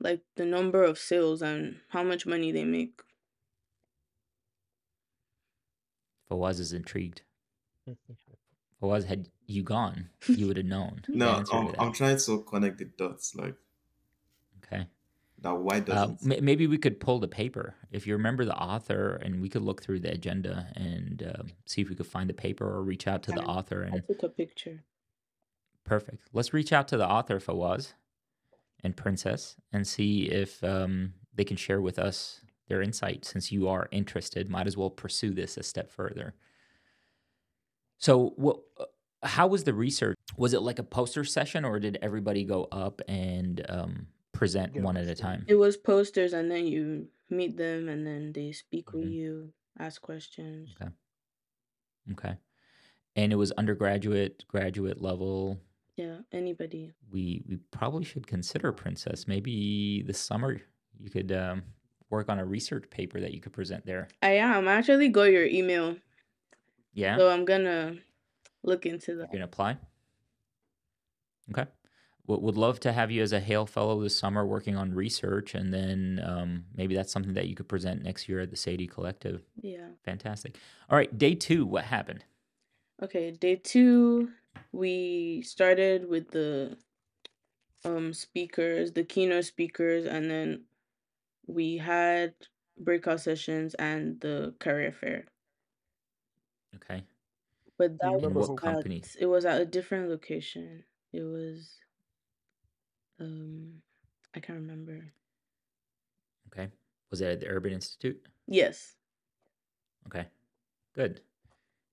Like 0.00 0.22
the 0.36 0.44
number 0.44 0.82
of 0.82 0.98
sales 0.98 1.42
and 1.42 1.80
how 1.90 2.02
much 2.02 2.26
money 2.26 2.52
they 2.52 2.64
make. 2.64 3.00
Fawwaaz 6.30 6.60
is 6.60 6.72
intrigued. 6.72 7.22
Fawwaaz, 8.82 9.04
had 9.04 9.28
you 9.46 9.62
gone, 9.62 10.10
you 10.28 10.46
would 10.48 10.56
have 10.56 10.66
known 10.66 11.02
no, 11.08 11.42
I'm. 11.52 11.74
I'm 11.78 11.92
trying 11.92 12.18
to 12.18 12.42
connect 12.42 12.78
the 12.78 12.84
dots. 12.86 13.34
Like 13.34 13.54
Okay. 14.64 14.86
Now, 15.42 15.56
Why 15.56 15.76
Uh, 15.78 15.80
doesn't? 15.80 16.32
m- 16.32 16.44
maybe 16.44 16.66
we 16.66 16.78
could 16.78 16.98
pull 16.98 17.18
the 17.20 17.28
paper 17.28 17.74
if 17.92 18.06
you 18.06 18.14
remember 18.14 18.44
the 18.44 18.56
author, 18.56 19.14
and 19.22 19.40
we 19.40 19.48
could 19.48 19.62
look 19.62 19.82
through 19.82 20.00
the 20.00 20.10
agenda 20.12 20.72
and 20.74 21.32
um, 21.38 21.46
see 21.66 21.82
if 21.82 21.88
we 21.88 21.94
could 21.94 22.06
find 22.06 22.28
the 22.28 22.34
paper 22.34 22.66
or 22.66 22.82
reach 22.82 23.06
out 23.06 23.22
to 23.24 23.32
the 23.32 23.42
I- 23.42 23.44
author. 23.44 23.84
I 23.84 23.94
And 23.96 24.06
took 24.06 24.22
a 24.22 24.28
picture. 24.28 24.82
perfect. 25.84 26.28
Let's 26.32 26.52
reach 26.52 26.72
out 26.72 26.88
to 26.88 26.96
the 26.96 27.08
author, 27.08 27.38
Fawwaaz 27.38 27.92
and 28.82 28.96
Princess, 28.96 29.56
and 29.72 29.86
see 29.86 30.24
if 30.24 30.62
um, 30.64 31.14
they 31.34 31.44
can 31.44 31.56
share 31.56 31.80
with 31.80 31.98
us 31.98 32.40
their 32.68 32.82
insight. 32.82 33.24
Since 33.24 33.52
you 33.52 33.68
are 33.68 33.88
interested, 33.92 34.48
might 34.50 34.66
as 34.66 34.76
well 34.76 34.90
pursue 34.90 35.32
this 35.32 35.56
a 35.56 35.62
step 35.62 35.90
further. 35.90 36.34
So, 37.98 38.32
what? 38.36 38.58
uh, 38.78 38.84
How 39.22 39.46
was 39.46 39.64
the 39.64 39.74
research? 39.74 40.16
Was 40.36 40.52
it 40.54 40.60
like 40.62 40.78
a 40.78 40.82
poster 40.84 41.24
session, 41.24 41.64
or 41.64 41.78
did 41.80 41.98
everybody 42.02 42.44
go 42.44 42.68
up 42.70 43.00
and 43.08 43.64
um, 43.68 44.06
present 44.32 44.74
Get 44.74 44.82
one 44.82 44.96
at 44.96 45.06
a 45.08 45.14
time? 45.14 45.44
It 45.48 45.54
was 45.56 45.76
posters 45.76 46.32
and 46.32 46.50
then 46.50 46.66
you 46.66 47.08
meet 47.30 47.56
them 47.56 47.88
and 47.88 48.06
then 48.06 48.32
they 48.32 48.52
speak 48.52 48.92
with 48.92 49.06
Mhm. 49.06 49.12
you, 49.12 49.52
ask 49.78 50.00
questions. 50.00 50.74
Okay. 50.80 50.90
Okay. 52.12 52.36
And 53.16 53.32
it 53.32 53.36
was 53.36 53.50
undergraduate, 53.52 54.44
graduate 54.46 55.00
level. 55.00 55.58
Yeah, 55.96 56.18
anybody. 56.30 56.92
We 57.10 57.42
we 57.48 57.56
probably 57.70 58.04
should 58.04 58.26
consider 58.26 58.70
Princess. 58.72 59.26
Maybe 59.26 60.02
this 60.02 60.18
summer 60.20 60.60
you 61.00 61.10
could 61.10 61.32
um, 61.32 61.62
work 62.10 62.28
on 62.28 62.38
a 62.38 62.44
research 62.44 62.88
paper 62.90 63.18
that 63.20 63.32
you 63.32 63.40
could 63.40 63.54
present 63.54 63.86
there. 63.86 64.08
I 64.22 64.32
am. 64.32 64.68
I 64.68 64.74
actually 64.74 65.08
got 65.08 65.32
your 65.32 65.46
email, 65.46 65.96
Yeah, 66.96 67.18
so 67.18 67.28
I'm 67.28 67.44
gonna 67.44 67.96
look 68.62 68.86
into 68.86 69.12
that. 69.12 69.12
you 69.12 69.18
that. 69.18 69.30
can 69.30 69.42
apply. 69.42 69.76
Okay. 71.50 71.66
Would 72.26 72.40
would 72.40 72.56
love 72.56 72.80
to 72.80 72.92
have 72.92 73.10
you 73.10 73.22
as 73.22 73.32
a 73.32 73.38
Haile 73.38 73.66
Fellow 73.66 74.02
this 74.02 74.18
summer 74.18 74.46
working 74.46 74.76
on 74.76 74.94
research, 74.94 75.54
and 75.54 75.72
then 75.74 76.20
um, 76.24 76.64
maybe 76.74 76.94
that's 76.96 77.12
something 77.12 77.34
that 77.34 77.48
you 77.48 77.54
could 77.54 77.68
present 77.68 78.02
next 78.02 78.30
year 78.30 78.40
at 78.40 78.50
the 78.50 78.56
Sadie 78.56 78.86
Collective. 78.86 79.42
Yeah. 79.60 79.88
Fantastic. 80.04 80.56
All 80.88 80.96
right, 80.96 81.16
day 81.16 81.34
two. 81.34 81.66
What 81.66 81.84
happened? 81.84 82.24
Okay, 83.02 83.30
day 83.30 83.56
two, 83.56 84.30
we 84.72 85.42
started 85.42 86.08
with 86.08 86.30
the 86.30 86.78
um 87.84 88.14
speakers, 88.14 88.92
the 88.92 89.04
keynote 89.04 89.44
speakers, 89.44 90.06
and 90.06 90.30
then 90.30 90.62
we 91.46 91.76
had 91.76 92.32
breakout 92.78 93.20
sessions 93.20 93.74
and 93.74 94.18
the 94.20 94.54
career 94.58 94.92
fair. 94.92 95.26
Okay. 96.74 97.04
But 97.78 97.98
that 98.00 98.12
remember 98.12 98.40
was 98.40 98.48
what 98.48 98.58
company? 98.58 99.02
at 99.02 99.16
it 99.20 99.26
was 99.26 99.44
at 99.44 99.60
a 99.60 99.66
different 99.66 100.08
location. 100.08 100.84
It 101.12 101.22
was 101.22 101.76
um 103.20 103.82
I 104.34 104.40
can't 104.40 104.58
remember. 104.58 105.12
Okay. 106.52 106.68
Was 107.10 107.20
it 107.20 107.26
at 107.26 107.40
the 107.40 107.48
Urban 107.48 107.72
Institute? 107.72 108.20
Yes. 108.46 108.96
Okay, 110.06 110.26
good. 110.94 111.20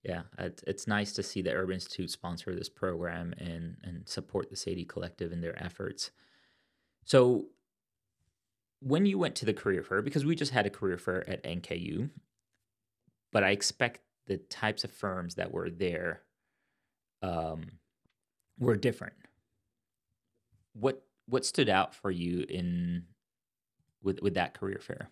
Yeah, 0.03 0.24
it's, 0.38 0.63
it's 0.68 0.88
nice 0.88 1.13
to 1.13 1.24
see 1.24 1.42
the 1.42 1.53
Urban 1.53 1.75
Institute 1.75 2.12
sponsor 2.12 2.53
this 2.53 2.70
program 2.70 3.34
and 3.38 3.77
and 3.84 4.08
support 4.08 4.50
the 4.50 4.56
Sadie 4.56 4.86
Collective 4.86 5.32
in 5.32 5.42
their 5.42 5.62
efforts. 5.63 6.12
So, 7.06 7.46
when 8.80 9.06
you 9.06 9.18
went 9.18 9.36
to 9.36 9.46
the 9.46 9.53
career 9.53 9.82
fair, 9.82 10.01
because 10.01 10.25
we 10.25 10.36
just 10.36 10.51
had 10.51 10.65
a 10.65 10.70
career 10.70 10.98
fair 10.98 11.27
at 11.30 11.44
NKU, 11.44 12.10
but 13.32 13.44
I 13.44 13.51
expect 13.51 14.01
the 14.27 14.38
types 14.38 14.84
of 14.84 14.92
firms 14.92 15.36
that 15.36 15.51
were 15.51 15.70
there 15.70 16.25
um, 17.22 17.80
were 18.60 18.77
different. 18.77 19.15
What 20.74 21.08
what 21.25 21.46
stood 21.46 21.70
out 21.70 21.96
for 21.96 22.12
you 22.12 22.42
in 22.50 23.08
with 24.01 24.22
with 24.22 24.36
that 24.36 24.53
career 24.56 24.80
fair? 24.80 25.12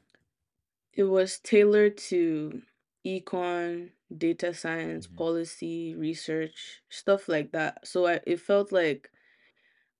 It 0.94 1.03
was 1.03 1.39
tailored 1.39 1.98
to 2.10 2.62
econ, 3.06 3.91
data 4.15 4.53
science, 4.53 5.06
Mhm. 5.06 5.18
policy, 5.18 5.96
research, 5.96 6.82
stuff 6.89 7.27
like 7.27 7.51
that. 7.51 7.86
So 7.88 8.06
I, 8.08 8.22
it 8.25 8.39
felt 8.39 8.72
like 8.72 9.12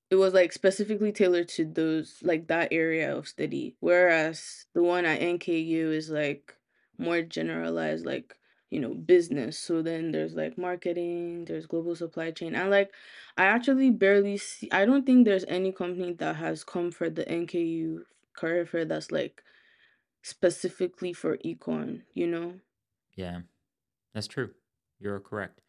it 0.10 0.16
was 0.16 0.34
like 0.34 0.52
specifically 0.54 1.12
tailored 1.12 1.48
to 1.50 1.66
those 1.66 2.22
like 2.24 2.48
that 2.48 2.74
area 2.74 3.16
of 3.16 3.28
study. 3.28 3.78
Whereas 3.80 4.68
the 4.74 4.84
one 4.84 5.06
at 5.06 5.22
NKU 5.22 5.92
is 5.92 6.10
like 6.10 6.58
more 6.98 7.22
generalized, 7.22 8.06
like 8.06 8.38
you 8.72 8.80
know, 8.80 8.96
business. 8.96 9.60
So 9.60 9.84
then 9.84 10.12
there's 10.12 10.34
like 10.34 10.58
marketing, 10.58 11.46
there's 11.46 11.68
global 11.68 11.96
supply 11.96 12.32
chain, 12.32 12.56
and 12.56 12.72
like 12.72 12.92
I 13.38 13.46
actually 13.46 13.92
barely 13.92 14.38
see. 14.38 14.72
I 14.72 14.86
don't 14.86 15.06
think 15.06 15.26
there's 15.26 15.46
any 15.48 15.72
company 15.72 16.14
that 16.14 16.38
has 16.38 16.64
come 16.64 16.92
for 16.92 17.10
the 17.10 17.26
NKU 17.26 18.04
career 18.34 18.66
fair 18.66 18.86
that's 18.86 19.12
like 19.12 19.44
specifically 20.24 21.14
for 21.14 21.38
econ. 21.38 22.02
You 22.14 22.28
know. 22.28 22.54
Yeah, 23.16 23.42
that's 24.14 24.28
true. 24.28 24.52
You're 25.00 25.20
correct. 25.20 25.62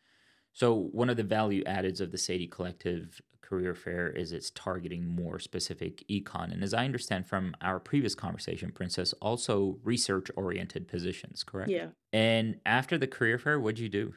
So 0.53 0.75
one 0.75 1.11
of 1.11 1.17
the 1.17 1.25
value 1.25 1.65
addeds 1.65 2.01
of 2.01 2.13
the 2.13 2.19
Sadie 2.19 2.47
Collective 2.47 3.21
Career 3.53 3.75
Fair 3.75 4.09
is 4.09 4.33
it's 4.33 4.51
targeting 4.51 5.07
more 5.07 5.39
specific 5.39 6.05
econ, 6.09 6.51
and 6.53 6.63
as 6.63 6.73
I 6.73 6.87
understand 6.87 7.27
from 7.27 7.55
our 7.61 7.79
previous 7.79 8.15
conversation, 8.15 8.73
Princess, 8.73 9.13
also 9.21 9.79
research 9.85 10.31
oriented 10.37 10.89
positions, 10.89 11.45
correct? 11.45 11.69
Yeah. 11.71 11.89
And 12.15 12.61
after 12.65 12.97
the 12.97 13.07
career 13.07 13.39
fair, 13.39 13.61
what'd 13.61 13.79
you 13.79 13.91
do? 13.91 14.15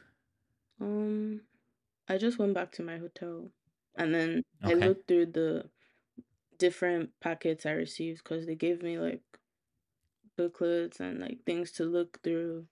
Um. 0.80 1.42
I 2.08 2.16
just 2.16 2.38
went 2.38 2.54
back 2.54 2.72
to 2.72 2.82
my 2.82 2.96
hotel, 2.96 3.50
and 3.96 4.14
then 4.14 4.42
I 4.62 4.72
looked 4.72 5.06
through 5.06 5.26
the 5.26 5.68
different 6.56 7.10
packets 7.20 7.66
I 7.66 7.72
received 7.72 8.24
because 8.24 8.46
they 8.46 8.54
gave 8.54 8.82
me 8.82 8.96
like 8.98 9.20
booklets 10.38 10.98
and 10.98 11.20
like 11.20 11.44
things 11.44 11.72
to 11.72 11.84
look 11.84 12.22
through. 12.22 12.68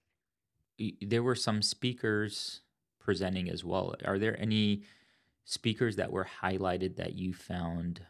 There 1.02 1.22
were 1.22 1.34
some 1.34 1.60
speakers 1.60 2.62
presenting 3.00 3.50
as 3.50 3.64
well. 3.64 3.94
Are 4.06 4.18
there 4.18 4.40
any 4.40 4.84
speakers 5.44 5.96
that 5.96 6.12
were 6.12 6.24
highlighted 6.24 6.96
that 6.96 7.14
you 7.14 7.32
found 7.34 8.06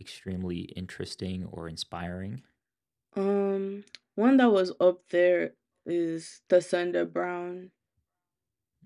extremely 0.00 0.60
interesting 0.62 1.44
or 1.46 1.68
inspiring? 1.68 2.42
Um, 3.14 3.84
one 4.14 4.36
that 4.36 4.52
was 4.52 4.72
up 4.78 5.08
there 5.08 5.56
is 5.86 6.42
Tasanda 6.48 7.10
Brown. 7.12 7.72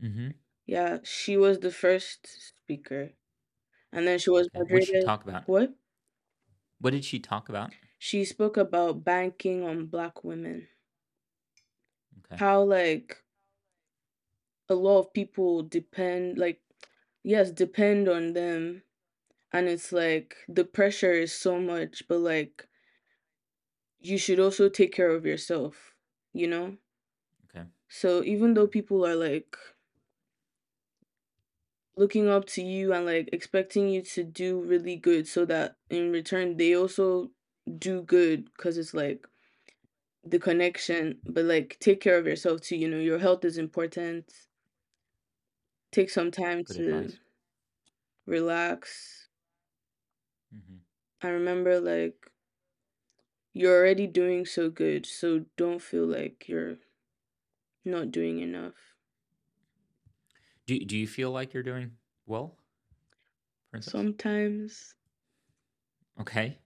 Mm-hmm. 0.03 0.31
Yeah, 0.67 0.99
she 1.03 1.37
was 1.37 1.61
the 1.61 1.71
first 1.71 2.27
speaker, 2.27 3.13
and 3.93 4.07
then 4.07 4.19
she 4.19 4.31
was 4.31 4.49
Okay. 4.55 4.65
What'd 4.73 4.89
she 4.89 4.99
talk 4.99 5.25
about? 5.25 5.45
What? 5.47 5.75
What 6.79 6.91
did 6.91 7.05
she 7.05 7.21
talk 7.21 7.49
about? 7.49 7.75
She 7.99 8.25
spoke 8.25 8.57
about 8.57 9.05
banking 9.05 9.63
on 9.63 9.87
Black 9.87 10.25
women. 10.25 10.67
Okay. 12.19 12.41
How 12.41 12.65
like 12.65 13.23
a 14.69 14.75
lot 14.75 15.01
of 15.01 15.13
people 15.13 15.63
depend, 15.63 16.39
like 16.39 16.63
yes, 17.23 17.51
depend 17.51 18.09
on 18.09 18.33
them, 18.35 18.83
and 19.53 19.69
it's 19.69 19.93
like 19.93 20.37
the 20.49 20.65
pressure 20.65 21.13
is 21.13 21.33
so 21.33 21.61
much, 21.61 22.09
but 22.09 22.21
like 22.21 22.69
you 24.01 24.19
should 24.19 24.41
also 24.41 24.69
take 24.69 24.93
care 24.93 25.11
of 25.11 25.25
yourself, 25.27 25.95
you 26.33 26.47
know? 26.49 26.77
Okay. 27.45 27.67
So 27.89 28.23
even 28.25 28.55
though 28.55 28.67
people 28.67 29.05
are 29.07 29.15
like 29.17 29.57
looking 31.97 32.29
up 32.29 32.47
to 32.47 32.63
you 32.63 32.93
and 32.93 33.05
like 33.07 33.29
expecting 33.33 33.89
you 33.89 34.03
to 34.03 34.25
do 34.25 34.61
really 34.61 34.97
good 34.97 35.27
so 35.27 35.45
that 35.45 35.77
in 35.91 36.11
return 36.13 36.57
they 36.57 36.75
also 36.75 37.31
do 37.79 38.03
good 38.03 38.45
because 38.47 38.79
it's 38.79 38.95
like 38.95 39.27
the 40.25 40.39
connection, 40.39 41.21
but 41.25 41.45
like 41.45 41.79
take 41.81 42.01
care 42.01 42.19
of 42.19 42.27
yourself 42.27 42.61
too, 42.63 42.77
you 42.77 42.89
know, 42.89 42.99
your 42.99 43.19
health 43.19 43.45
is 43.45 43.59
important. 43.59 44.33
Take 45.93 46.11
some 46.11 46.31
time 46.33 46.65
Good 46.65 46.77
to 46.77 46.83
advice. 46.85 47.19
relax. 48.27 49.29
Mm-hmm. 50.55 50.77
I 51.23 51.29
remember 51.29 51.81
like 51.81 52.31
you're 53.53 53.77
already 53.79 54.07
doing 54.09 54.45
so 54.45 54.69
good, 54.71 55.07
so 55.07 55.47
don't 55.57 55.81
feel 55.81 56.05
like 56.07 56.49
you're 56.49 56.79
not 57.85 58.11
doing 58.11 58.39
enough. 58.41 58.95
Do 60.67 60.79
Do 60.79 60.97
you 60.97 61.07
feel 61.07 61.31
like 61.33 61.53
you're 61.53 61.63
doing 61.63 61.99
well, 62.25 62.57
Princess? 63.71 63.91
Sometimes 63.91 64.95
Okay. 66.21 66.59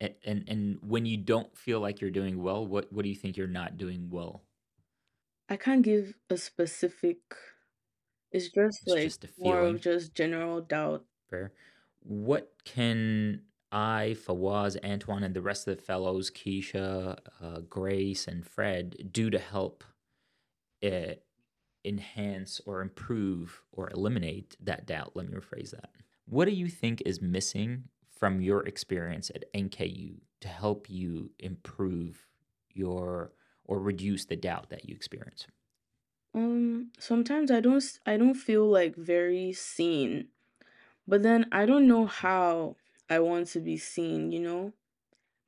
And, 0.00 0.14
and 0.24 0.48
and 0.48 0.78
when 0.82 1.06
you 1.06 1.16
don't 1.18 1.56
feel 1.56 1.80
like 1.80 2.00
you're 2.00 2.10
doing 2.10 2.42
well, 2.42 2.66
what 2.66 2.92
what 2.92 3.02
do 3.04 3.08
you 3.08 3.14
think 3.16 3.36
you're 3.36 3.46
not 3.48 3.76
doing 3.78 4.10
well? 4.10 4.46
I 5.48 5.56
can't 5.56 5.82
give 5.82 6.20
a 6.30 6.36
specific 6.36 7.34
it's 8.32 8.48
just 8.48 8.82
It's 8.86 8.92
like 8.92 9.02
just 9.02 9.26
more 9.38 9.60
of 9.60 9.80
just 9.80 10.14
general 10.14 10.60
doubt. 10.60 11.04
Fair. 11.30 11.52
What 12.02 12.52
can 12.64 13.42
I, 13.72 14.16
Fawwaaz, 14.26 14.76
Antowan, 14.82 15.24
and 15.24 15.34
the 15.34 15.42
rest 15.42 15.66
of 15.66 15.76
the 15.76 15.82
fellows, 15.82 16.30
Keisha, 16.30 17.18
uh, 17.42 17.60
Grace, 17.68 18.28
and 18.28 18.46
Fred, 18.46 19.08
do 19.12 19.28
to 19.30 19.38
help 19.38 19.84
uh, 20.84 21.14
enhance 21.84 22.60
or 22.64 22.80
improve 22.80 23.62
or 23.72 23.90
eliminate 23.90 24.56
that 24.62 24.86
doubt? 24.86 25.12
Let 25.14 25.28
me 25.28 25.36
rephrase 25.36 25.70
that. 25.70 25.90
What 26.26 26.46
do 26.46 26.52
you 26.52 26.68
think 26.68 27.02
is 27.04 27.20
missing 27.20 27.84
from 28.18 28.40
your 28.40 28.66
experience 28.66 29.30
at 29.34 29.52
NKU 29.52 30.16
to 30.40 30.48
help 30.48 30.88
you 30.88 31.30
improve 31.38 32.26
your 32.72 33.32
or 33.64 33.80
reduce 33.80 34.24
the 34.24 34.36
doubt 34.36 34.70
that 34.70 34.88
you 34.88 34.94
experience? 34.94 35.46
Um 36.36 36.92
sometimes 36.98 37.50
I 37.50 37.60
don't 37.60 37.82
I 38.04 38.16
don't 38.18 38.34
feel 38.34 38.66
like 38.68 38.94
very 38.94 39.52
seen. 39.54 40.28
But 41.08 41.22
then 41.22 41.46
I 41.50 41.66
don't 41.66 41.88
know 41.88 42.06
how 42.06 42.76
I 43.08 43.20
want 43.20 43.48
to 43.48 43.60
be 43.60 43.76
seen, 43.78 44.32
you 44.32 44.40
know? 44.40 44.72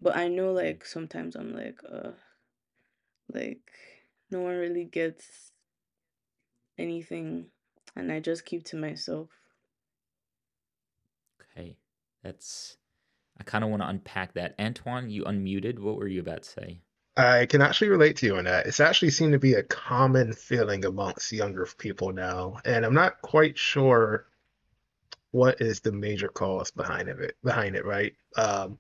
But 0.00 0.16
I 0.16 0.28
know 0.28 0.52
like 0.52 0.87
sometimes 0.87 1.37
I'm 1.37 1.54
like 1.54 1.80
uh 1.88 2.12
like 3.33 3.71
no 4.30 4.40
one 4.40 4.57
really 4.57 4.85
gets 4.85 5.52
anything 6.78 7.47
and 7.95 8.11
I 8.11 8.21
just 8.21 8.45
keep 8.47 8.64
to 8.66 8.76
myself. 8.76 9.28
Okay, 11.42 11.76
that's. 12.23 12.76
I 13.40 13.45
kind 13.45 13.62
of 13.62 13.71
want 13.71 13.83
to 13.83 13.88
unpack 13.88 14.35
that. 14.35 14.59
Antowan, 14.59 15.11
you 15.11 15.25
unmuted. 15.25 15.78
What 15.78 15.97
were 15.97 16.09
you 16.09 16.21
about 16.21 16.42
to 16.42 16.49
say? 16.49 16.80
I 17.18 17.46
can 17.46 17.62
actually 17.62 17.88
relate 17.88 18.16
to 18.18 18.26
you 18.26 18.37
on 18.37 18.44
that. 18.44 18.66
It's 18.66 18.78
actually 18.78 19.10
seemed 19.10 19.32
to 19.32 19.40
be 19.40 19.54
a 19.54 19.62
common 19.64 20.32
feeling 20.32 20.84
amongst 20.84 21.32
younger 21.32 21.66
people 21.76 22.12
now, 22.12 22.58
and 22.64 22.87
I'm 22.87 22.94
not 22.94 23.20
quite 23.22 23.58
sure 23.58 24.26
what 25.32 25.60
is 25.60 25.80
the 25.80 25.90
major 25.90 26.28
cause 26.28 26.70
behind 26.70 27.08
of 27.08 27.18
it 27.20 27.37
behind 27.42 27.75
it, 27.75 27.84
right? 27.84 28.14
Um, 28.37 28.78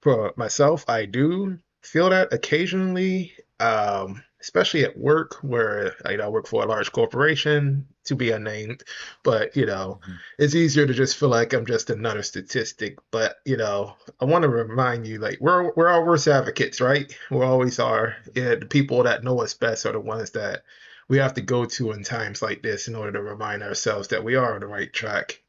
for 0.00 0.32
myself, 0.36 0.88
I 0.88 1.04
do 1.04 1.58
feel 1.82 2.08
that 2.10 2.32
occasionally, 2.32 3.34
um, 3.60 4.24
especially 4.40 4.84
at 4.84 4.96
work 4.98 5.34
where 5.42 5.94
you 6.08 6.16
know, 6.16 6.24
I 6.24 6.28
work 6.28 6.46
for 6.46 6.62
a 6.62 6.66
large 6.66 6.92
corporation, 6.92 7.86
to 8.04 8.14
be 8.16 8.30
unnamed, 8.30 8.82
but 9.22 9.54
you 9.56 9.66
know, 9.66 10.00
Mhm. 10.08 10.18
it's 10.38 10.54
easier 10.54 10.86
to 10.86 10.94
just 10.94 11.16
feel 11.16 11.28
like 11.28 11.52
I'm 11.52 11.66
just 11.66 11.90
another 11.90 12.22
statistic. 12.22 12.98
But 13.10 13.36
you 13.44 13.56
know, 13.56 13.96
I 14.20 14.24
want 14.24 14.42
to 14.42 14.48
remind 14.48 15.06
you, 15.06 15.18
like 15.18 15.38
we're 15.40 15.72
we're 15.74 15.88
our 15.88 16.04
worst 16.04 16.26
advocates, 16.28 16.80
right? 16.80 17.14
We 17.30 17.42
always 17.42 17.78
are. 17.78 18.16
Yeah, 18.34 18.54
the 18.56 18.66
people 18.66 19.02
that 19.04 19.22
know 19.24 19.40
us 19.42 19.54
best 19.54 19.86
are 19.86 19.92
the 19.92 20.00
ones 20.00 20.30
that 20.30 20.62
we 21.08 21.18
have 21.18 21.34
to 21.34 21.40
go 21.42 21.64
to 21.66 21.92
in 21.92 22.02
times 22.04 22.40
like 22.42 22.62
this 22.62 22.88
in 22.88 22.94
order 22.94 23.12
to 23.12 23.22
remind 23.22 23.62
ourselves 23.62 24.08
that 24.08 24.24
we 24.24 24.36
are 24.36 24.54
on 24.54 24.60
the 24.60 24.66
right 24.66 24.92
track. 24.92 25.42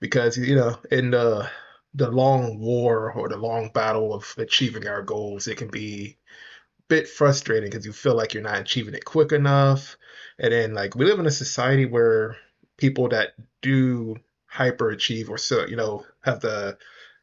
Because 0.00 0.36
you 0.36 0.56
know, 0.56 0.78
in 0.90 1.10
the 1.10 1.48
the 1.94 2.10
long 2.10 2.58
war 2.58 3.12
or 3.12 3.28
the 3.28 3.36
long 3.36 3.70
battle 3.72 4.12
of 4.14 4.34
achieving 4.38 4.86
our 4.88 5.02
goals, 5.02 5.46
it 5.48 5.56
can 5.56 5.68
be 5.68 6.18
bit 6.88 7.08
frustrating 7.08 7.70
because 7.70 7.86
you 7.86 7.92
feel 7.92 8.14
like 8.14 8.34
you're 8.34 8.42
not 8.42 8.60
achieving 8.60 8.94
it 8.94 9.04
quick 9.04 9.32
enough. 9.32 9.96
And 10.38 10.52
then 10.52 10.74
like 10.74 10.94
we 10.94 11.04
live 11.04 11.18
in 11.18 11.26
a 11.26 11.30
society 11.30 11.86
where 11.86 12.36
people 12.76 13.08
that 13.10 13.34
do 13.62 14.16
hyperachieve 14.52 15.28
or 15.28 15.38
so, 15.38 15.66
you 15.66 15.76
know, 15.76 16.04
have 16.22 16.40
the 16.40 16.78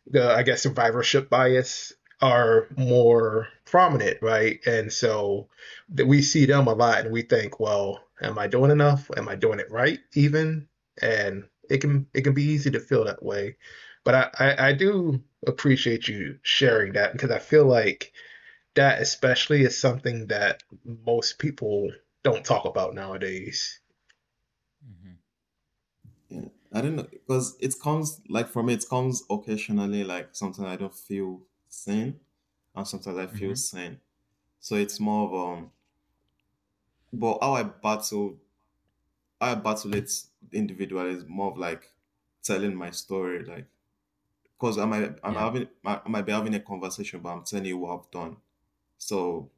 the 0.08 0.32
I 0.32 0.44
guess 0.44 0.64
survivorship 0.64 1.30
bias 1.30 1.94
are 2.22 2.68
more 2.78 3.48
prominent, 3.66 4.22
right? 4.22 4.60
And 4.66 4.92
so 4.92 5.48
that 5.90 6.08
we 6.08 6.22
see 6.22 6.46
them 6.46 6.68
a 6.68 6.74
lot 6.74 7.00
and 7.00 7.12
we 7.12 7.24
think, 7.24 7.60
well, 7.60 8.04
am 8.22 8.38
I 8.38 8.48
doing 8.48 8.72
enough? 8.72 9.10
Am 9.18 9.28
I 9.28 9.36
doing 9.36 9.60
it 9.60 9.72
right 9.72 10.00
even? 10.14 10.68
And 11.02 11.46
it 11.70 11.80
can 11.80 12.08
it 12.14 12.22
can 12.22 12.34
be 12.34 12.44
easy 12.44 12.72
to 12.72 12.80
feel 12.80 13.06
that 13.06 13.24
way. 13.24 13.58
But 14.04 14.16
I, 14.16 14.30
I, 14.40 14.68
I 14.70 14.74
do 14.74 15.22
appreciate 15.48 16.08
you 16.08 16.38
sharing 16.42 16.94
that 16.94 17.14
because 17.14 17.32
I 17.32 17.40
feel 17.40 17.66
like 17.66 18.12
that 18.76 19.02
especially 19.02 19.62
is 19.64 19.80
something 19.80 20.28
that 20.28 20.64
most 20.84 21.40
people 21.40 21.92
don't 22.24 22.46
talk 22.46 22.66
about 22.66 22.94
nowadays. 22.96 23.80
hmm 24.84 25.14
Yeah, 26.30 26.46
I 26.74 26.82
don't 26.82 26.96
know 26.96 27.04
because 27.12 27.58
it 27.60 27.76
comes 27.82 28.22
like 28.28 28.48
for 28.50 28.64
me, 28.64 28.74
it 28.74 28.86
comes 28.90 29.24
occasionally. 29.30 30.04
Like 30.04 30.30
sometimes 30.34 30.68
I 30.68 30.76
don't 30.76 30.94
feel 30.96 31.42
seen, 31.70 32.20
and 32.76 32.88
sometimes 32.88 33.18
I 33.18 33.28
feel 33.28 33.56
hmm 33.56 33.56
seen. 33.56 34.00
So 34.60 34.76
it's 34.76 35.00
more 35.00 35.28
of 35.28 35.34
um, 35.60 35.72
but 37.14 37.38
how 37.42 37.54
I 37.54 37.64
battle, 37.64 38.38
how 39.40 39.52
I 39.52 39.56
battle 39.56 39.94
it 39.96 40.12
individually 40.52 41.12
is 41.12 41.26
more 41.28 41.52
of 41.52 41.58
like 41.58 41.90
telling 42.44 42.76
my 42.76 42.92
story, 42.92 43.44
like 43.46 43.66
because 44.60 44.78
I 44.80 44.86
might 44.86 45.20
I'm 45.24 45.36
Yeah. 45.36 45.38
having 45.38 45.70
I 45.86 46.02
might 46.08 46.26
be 46.26 46.32
having 46.34 46.56
a 46.56 46.60
conversation, 46.60 47.22
but 47.22 47.30
I'm 47.30 47.44
telling 47.44 47.66
you 47.66 47.78
what 47.80 48.00
I've 48.00 48.12
done. 48.12 48.38
So 49.02 49.52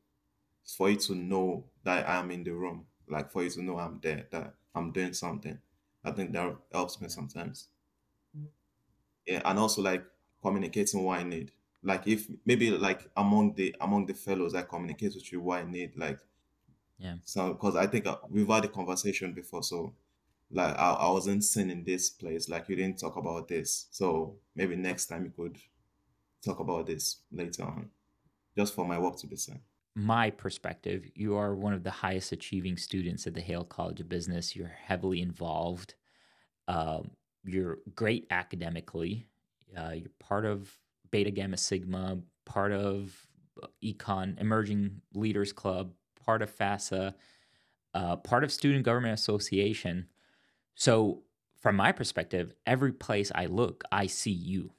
for 0.65 0.89
you 0.89 0.97
to 0.97 1.15
know 1.15 1.69
that 1.83 2.07
I 2.09 2.17
am 2.19 2.31
in 2.31 2.43
the 2.43 2.53
room, 2.53 2.87
like 3.07 3.31
for 3.31 3.43
you 3.43 3.49
to 3.51 3.63
know 3.63 3.79
I'm 3.79 3.99
there, 4.01 4.27
that 4.31 4.55
I'm 4.75 4.91
doing 4.91 5.13
something. 5.13 5.61
I 6.03 6.11
think 6.11 6.33
that 6.33 6.57
helps 6.71 7.01
me 7.01 7.09
sometimes. 7.09 7.69
Yeah, 9.25 9.41
and 9.45 9.57
also 9.57 9.81
like 9.81 10.05
communicating 10.41 11.03
what 11.03 11.19
I 11.19 11.23
need. 11.23 11.51
Like 11.81 12.07
if 12.07 12.29
maybe 12.45 12.71
like 12.71 13.09
among 13.15 13.55
the 13.55 13.75
among 13.79 14.05
the 14.05 14.13
fellows, 14.13 14.55
I 14.55 14.63
communicate 14.63 15.15
with 15.15 15.31
you 15.31 15.41
what 15.41 15.59
I 15.59 15.69
need. 15.69 15.95
Like 15.97 16.19
Yeah. 16.97 17.17
so, 17.23 17.53
because 17.53 17.75
I 17.75 17.87
think 17.87 18.05
uh, 18.05 18.17
we've 18.29 18.47
had 18.47 18.65
a 18.65 18.69
conversation 18.69 19.33
before, 19.33 19.63
so 19.63 19.95
like 20.51 20.75
I, 20.77 20.91
I 20.93 21.11
wasn't 21.11 21.43
seen 21.43 21.69
in 21.69 21.83
this 21.83 22.09
place. 22.09 22.49
Like 22.49 22.69
you 22.69 22.75
didn't 22.75 22.99
talk 22.99 23.15
about 23.17 23.47
this, 23.47 23.87
so 23.91 24.39
maybe 24.55 24.75
next 24.75 25.07
time 25.07 25.25
you 25.25 25.31
could 25.31 25.59
talk 26.43 26.59
about 26.59 26.87
this 26.87 27.19
later 27.31 27.63
on, 27.63 27.91
just 28.57 28.73
for 28.73 28.85
my 28.85 28.99
work 28.99 29.17
to 29.17 29.27
be 29.27 29.35
seen. 29.35 29.61
My 29.95 30.31
perspective, 30.31 31.05
you 31.13 31.35
are 31.35 31.53
one 31.53 31.73
of 31.73 31.83
the 31.83 31.91
highest 31.91 32.31
achieving 32.31 32.77
students 32.77 33.27
at 33.27 33.35
the 33.35 33.41
Haile 33.41 33.63
College 33.63 33.99
of 33.99 34.09
Business. 34.09 34.55
You're 34.55 34.67
heavily 34.67 35.21
involved. 35.21 35.93
Um, 36.67 37.11
you're 37.45 37.77
great 37.93 38.25
academically. 38.31 39.27
Uh, 39.77 39.91
you're 39.91 40.09
part 40.19 40.45
of 40.45 40.71
Beta 41.11 41.29
Gamma 41.29 41.57
Sigma, 41.57 42.19
part 42.45 42.71
of 42.71 43.15
uh, 43.61 43.67
Econ 43.83 44.39
Emerging 44.39 45.01
Leaders 45.13 45.53
Club, 45.53 45.91
part 46.25 46.41
of 46.41 46.55
FASA, 46.55 47.13
uh, 47.93 48.15
part 48.15 48.43
of 48.43 48.51
Student 48.51 48.83
Government 48.83 49.13
Association. 49.13 50.07
So, 50.75 51.23
from 51.61 51.75
my 51.75 51.91
perspective, 51.91 52.53
every 52.65 52.91
place 52.91 53.31
I 53.33 53.45
look, 53.45 53.83
I 53.91 54.07
see 54.07 54.31
you, 54.31 54.71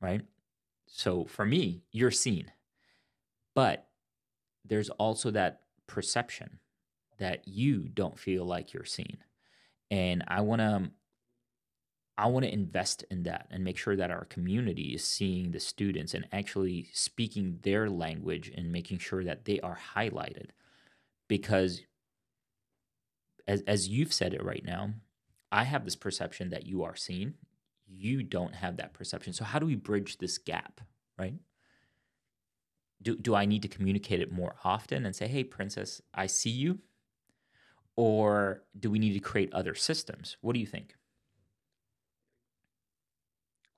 right? 0.00 0.22
So, 0.86 1.24
for 1.24 1.46
me, 1.46 1.82
you're 1.92 2.10
seen. 2.10 2.50
But 3.58 3.88
there's 4.64 4.88
also 4.88 5.32
that 5.32 5.62
perception 5.88 6.60
that 7.18 7.48
you 7.48 7.88
don't 7.88 8.16
feel 8.16 8.44
like 8.44 8.72
you're 8.72 8.84
seen. 8.84 9.18
And 9.90 10.22
I 10.28 10.42
want 10.42 10.60
to 10.60 10.92
I 12.16 12.26
want 12.28 12.44
to 12.44 12.52
invest 12.52 13.04
in 13.10 13.24
that 13.24 13.48
and 13.50 13.64
make 13.64 13.76
sure 13.76 13.96
that 13.96 14.12
our 14.12 14.26
community 14.26 14.94
is 14.94 15.02
seeing 15.02 15.50
the 15.50 15.58
students 15.58 16.14
and 16.14 16.28
actually 16.30 16.88
speaking 16.92 17.58
their 17.62 17.90
language 17.90 18.48
and 18.56 18.70
making 18.70 18.98
sure 18.98 19.24
that 19.24 19.44
they 19.44 19.58
are 19.58 19.80
highlighted 19.96 20.50
because 21.26 21.80
as 23.48 23.62
as 23.62 23.88
you've 23.88 24.12
said 24.12 24.34
it 24.34 24.44
right 24.44 24.64
now, 24.64 24.90
I 25.50 25.64
have 25.64 25.84
this 25.84 25.96
perception 25.96 26.50
that 26.50 26.66
you 26.66 26.84
are 26.84 26.94
seen. 26.94 27.34
You 27.88 28.22
don't 28.22 28.54
have 28.54 28.76
that 28.76 28.94
perception. 28.94 29.32
So 29.32 29.42
how 29.42 29.58
do 29.58 29.66
we 29.66 29.74
bridge 29.74 30.18
this 30.18 30.38
gap, 30.38 30.80
right? 31.18 31.34
Do 33.02 33.16
do 33.16 33.34
I 33.34 33.44
need 33.46 33.62
to 33.62 33.68
communicate 33.68 34.20
it 34.20 34.32
more 34.32 34.56
often 34.64 35.04
and 35.06 35.14
say, 35.14 35.28
"Hey, 35.28 35.44
princess, 35.44 36.00
I 36.14 36.26
see 36.26 36.50
you," 36.50 36.80
or 37.96 38.64
do 38.78 38.90
we 38.90 38.98
need 38.98 39.12
to 39.14 39.20
create 39.20 39.52
other 39.52 39.74
systems? 39.74 40.36
What 40.40 40.54
do 40.54 40.60
you 40.60 40.66
think? 40.66 40.94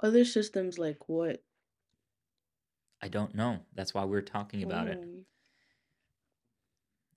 Other 0.01 0.25
systems 0.27 0.79
like 0.79 1.09
what? 1.09 1.43
I 3.03 3.09
don't 3.09 3.35
know. 3.35 3.67
That's 3.75 3.93
why 3.93 4.05
we're 4.05 4.23
talking 4.23 4.63
about 4.63 4.89
it. 4.89 5.05
Oh, 5.05 5.25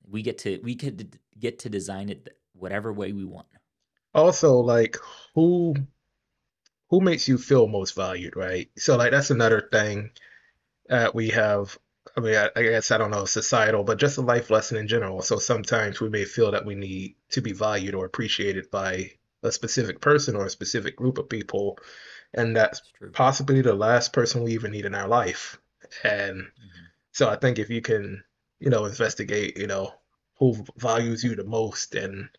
We 0.10 0.22
get 0.22 0.38
to 0.40 0.60
we 0.60 0.76
could 0.76 1.20
get 1.40 1.60
to 1.60 1.70
design 1.70 2.10
it 2.10 2.38
whatever 2.54 2.92
way 2.94 3.12
we 3.12 3.26
want. 3.26 3.48
Also, 4.16 4.58
like 4.60 4.98
who 5.36 5.76
who 6.90 7.02
makes 7.02 7.28
you 7.28 7.38
feel 7.38 7.68
most 7.68 7.96
valued, 7.96 8.36
right? 8.36 8.70
So 8.78 8.96
like 8.98 9.12
that's 9.12 9.32
another 9.32 9.68
thing 9.72 10.12
that 10.90 11.16
we 11.16 11.30
have. 11.30 11.78
I 12.18 12.22
mean, 12.22 12.36
I, 12.36 12.50
I 12.56 12.64
guess 12.64 12.90
I 12.92 12.98
don't 12.98 13.12
know 13.12 13.26
societal, 13.26 13.84
but 13.84 14.00
just 14.00 14.18
a 14.18 14.22
life 14.22 14.50
lesson 14.50 14.78
in 14.78 14.88
general. 14.88 15.22
So 15.22 15.38
sometimes 15.38 16.00
we 16.02 16.10
may 16.10 16.26
feel 16.26 16.52
that 16.52 16.66
we 16.66 16.76
need 16.76 17.16
to 17.32 17.42
be 17.42 17.54
valued 17.54 17.94
or 17.96 18.06
appreciated 18.06 18.70
by 18.72 19.12
a 19.44 19.52
specific 19.52 20.00
person 20.02 20.36
or 20.36 20.46
a 20.46 20.50
specific 20.50 20.96
group 20.96 21.18
of 21.18 21.30
people, 21.30 21.78
and 22.34 22.56
that's 22.56 22.82
true. 22.98 23.12
possibly 23.14 23.62
the 23.62 23.74
last 23.76 24.14
person 24.14 24.44
we 24.44 24.54
even 24.54 24.72
need 24.72 24.86
in 24.86 24.96
our 24.96 25.08
life. 25.08 25.60
And 26.04 26.52
hmm 26.58 26.86
so 27.14 27.30
I 27.30 27.36
think 27.38 27.60
if 27.60 27.70
you 27.70 27.82
can, 27.82 28.24
you 28.60 28.70
know, 28.70 28.86
investigate, 28.86 29.58
you 29.58 29.68
know, 29.68 29.94
who 30.40 30.66
values 30.78 31.24
you 31.24 31.36
the 31.36 31.44
most 31.46 31.96
and 31.96 32.30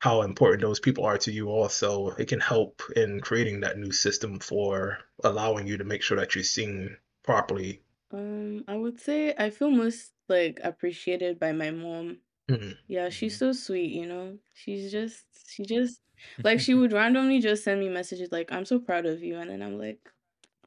how 0.00 0.22
important 0.22 0.62
those 0.62 0.80
people 0.80 1.04
are 1.04 1.18
to 1.18 1.32
you 1.32 1.48
also, 1.50 2.10
it 2.10 2.28
can 2.28 2.40
help 2.40 2.82
in 2.96 3.20
creating 3.20 3.60
that 3.60 3.78
new 3.78 3.92
system 3.92 4.40
for 4.40 4.98
allowing 5.24 5.66
you 5.66 5.78
to 5.78 5.84
make 5.84 6.02
sure 6.02 6.18
that 6.18 6.34
you're 6.34 6.44
seen 6.44 6.96
properly. 7.24 7.82
Um, 8.10 8.64
I 8.68 8.76
would 8.76 8.98
say 9.00 9.34
I 9.36 9.50
feel 9.50 9.70
most 9.70 10.14
like 10.28 10.60
appreciated 10.62 11.38
by 11.38 11.52
my 11.52 11.70
mom. 11.70 12.22
Mhm. 12.48 12.78
Yeah, 12.88 13.10
she's 13.10 13.36
hmm 13.36 13.38
so 13.38 13.52
sweet, 13.52 13.92
you 13.92 14.06
know. 14.06 14.38
She's 14.54 14.92
just 14.92 15.26
she 15.50 15.64
just 15.64 16.02
like 16.44 16.60
she 16.60 16.74
would 16.74 16.92
randomly 16.92 17.40
just 17.40 17.64
send 17.64 17.80
me 17.80 17.88
messages 17.90 18.32
like 18.32 18.52
I'm 18.52 18.66
so 18.66 18.80
proud 18.80 19.06
of 19.06 19.22
you 19.22 19.38
and 19.38 19.50
then 19.50 19.62
I'm 19.62 19.78
like, 19.78 20.10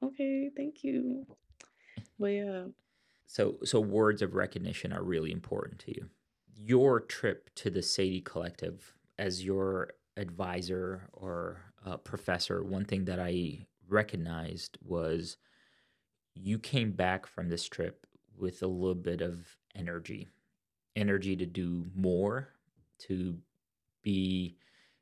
okay, 0.04 0.52
thank 0.56 0.84
you. 0.84 1.28
But 2.20 2.28
yeah. 2.28 2.68
So, 3.26 3.58
so 3.64 3.80
words 3.80 4.22
of 4.22 4.36
recognition 4.36 4.94
are 4.94 5.04
really 5.04 5.32
important 5.32 5.80
to 5.82 5.96
you. 5.96 6.10
Your 6.56 7.00
trip 7.00 7.50
to 7.56 7.70
the 7.70 7.82
Sadie 7.82 8.22
Collective 8.22 8.98
as 9.18 9.44
your 9.44 9.94
advisor 10.18 11.10
or 11.14 11.74
uh, 11.86 11.98
professor, 11.98 12.64
one 12.64 12.86
thing 12.86 13.06
that 13.06 13.20
I 13.20 13.68
recognized 13.88 14.78
was 14.82 15.38
you 16.36 16.60
came 16.60 16.92
back 16.92 17.26
from 17.28 17.50
this 17.50 17.68
trip 17.68 18.06
with 18.38 18.62
a 18.64 18.68
little 18.68 18.96
bit 18.96 19.22
of 19.22 19.58
energy, 19.76 20.30
energy 20.96 21.36
to 21.36 21.46
do 21.46 21.86
more, 21.96 22.50
to 23.00 23.40
be. 24.04 24.58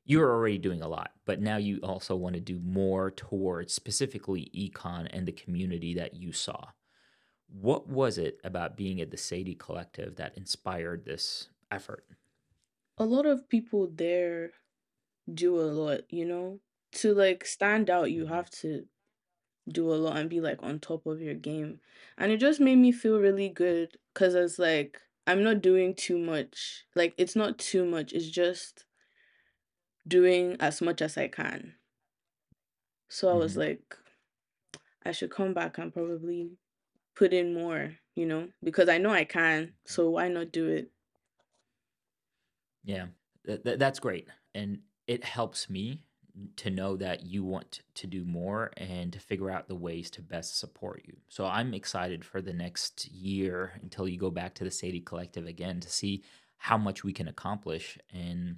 You're 0.06 0.32
already 0.32 0.58
doing 0.58 0.82
a 0.82 0.88
lot, 0.88 1.14
but 1.26 1.42
now 1.42 1.58
you 1.58 1.80
also 1.84 2.16
want 2.16 2.36
to 2.36 2.42
do 2.42 2.60
more 2.60 3.12
towards 3.12 3.74
specifically 3.74 4.52
econ 4.56 5.08
and 5.12 5.28
the 5.28 5.32
community 5.32 5.94
that 5.96 6.16
you 6.16 6.34
saw. 6.34 6.70
What 7.48 7.88
was 7.88 8.18
it 8.18 8.40
about 8.44 8.78
being 8.78 9.02
at 9.02 9.12
the 9.12 9.18
Sadie 9.18 9.56
Collective 9.56 10.16
that 10.18 10.38
inspired 10.38 11.06
this 11.06 11.50
effort? 11.72 12.06
A 12.98 13.04
lot 13.06 13.26
of 13.26 13.50
people 13.50 13.88
there 13.88 14.54
do 15.34 15.60
a 15.60 15.68
lot, 15.68 16.12
you 16.12 16.26
know? 16.26 16.62
To 16.94 17.14
like 17.14 17.46
stand 17.46 17.90
out, 17.90 18.12
you 18.12 18.26
hmm 18.26 18.28
have 18.28 18.50
to 18.62 18.88
do 19.70 19.92
a 19.94 19.96
lot 19.96 20.18
and 20.18 20.30
be 20.30 20.42
like 20.42 20.62
on 20.64 20.80
top 20.80 21.06
of 21.06 21.22
your 21.22 21.34
game. 21.36 21.80
And 22.18 22.32
it 22.32 22.38
just 22.40 22.60
made 22.60 22.78
me 22.78 22.92
feel 22.92 23.20
really 23.20 23.50
good 23.50 23.98
because 24.14 24.36
it's 24.36 24.60
like 24.60 25.02
I'm 25.28 25.44
not 25.44 25.62
doing 25.62 25.96
too 25.96 26.18
much. 26.18 26.86
Like 26.96 27.14
it's 27.18 27.36
not 27.36 27.60
too 27.60 27.86
much, 27.86 28.14
it's 28.14 28.30
just 28.30 28.86
doing 30.08 30.56
as 30.60 30.80
much 30.82 31.02
as 31.02 31.18
I 31.18 31.28
can. 31.28 31.76
So 33.10 33.30
I 33.30 33.36
was 33.36 33.56
hmm 33.56 33.58
like, 33.58 33.96
I 35.04 35.12
should 35.12 35.30
come 35.30 35.54
back 35.54 35.78
and 35.78 35.94
probably 35.94 36.58
put 37.16 37.34
in 37.34 37.54
more, 37.54 37.98
you 38.16 38.26
know, 38.26 38.52
because 38.64 38.90
I 38.90 38.98
know 39.00 39.12
I 39.12 39.26
can. 39.26 39.76
So 39.86 40.10
why 40.12 40.30
not 40.30 40.52
do 40.52 40.68
it? 40.70 40.92
Yeah, 42.84 43.08
th- 43.46 43.62
that's 43.80 44.00
great. 44.00 44.28
And 44.54 44.84
it 45.08 45.24
helps 45.24 45.70
me 45.70 46.04
to 46.58 46.70
know 46.70 46.96
that 46.98 47.26
you 47.26 47.44
want 47.44 47.82
to 47.96 48.08
do 48.08 48.24
more 48.24 48.72
and 48.78 49.12
to 49.14 49.20
figure 49.20 49.50
out 49.50 49.68
the 49.68 49.76
ways 49.76 50.10
to 50.12 50.22
best 50.22 50.60
support 50.60 51.04
you. 51.06 51.18
So 51.30 51.46
I'm 51.46 51.74
excited 51.74 52.24
for 52.24 52.42
the 52.42 52.54
next 52.54 53.10
year 53.12 53.74
until 53.82 54.08
you 54.08 54.18
go 54.18 54.32
back 54.32 54.54
to 54.56 54.64
the 54.64 54.72
Sadie 54.72 55.02
Collective 55.02 55.46
again 55.46 55.80
to 55.80 55.90
see 55.90 56.24
how 56.58 56.78
much 56.78 57.04
we 57.04 57.14
can 57.14 57.28
accomplish 57.28 57.98
and 58.14 58.58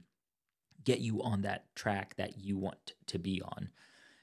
get 0.84 1.00
you 1.00 1.22
on 1.24 1.42
that 1.42 1.74
track 1.76 2.16
that 2.18 2.38
you 2.38 2.58
want 2.58 2.94
to 3.08 3.18
be 3.18 3.42
on. 3.42 3.70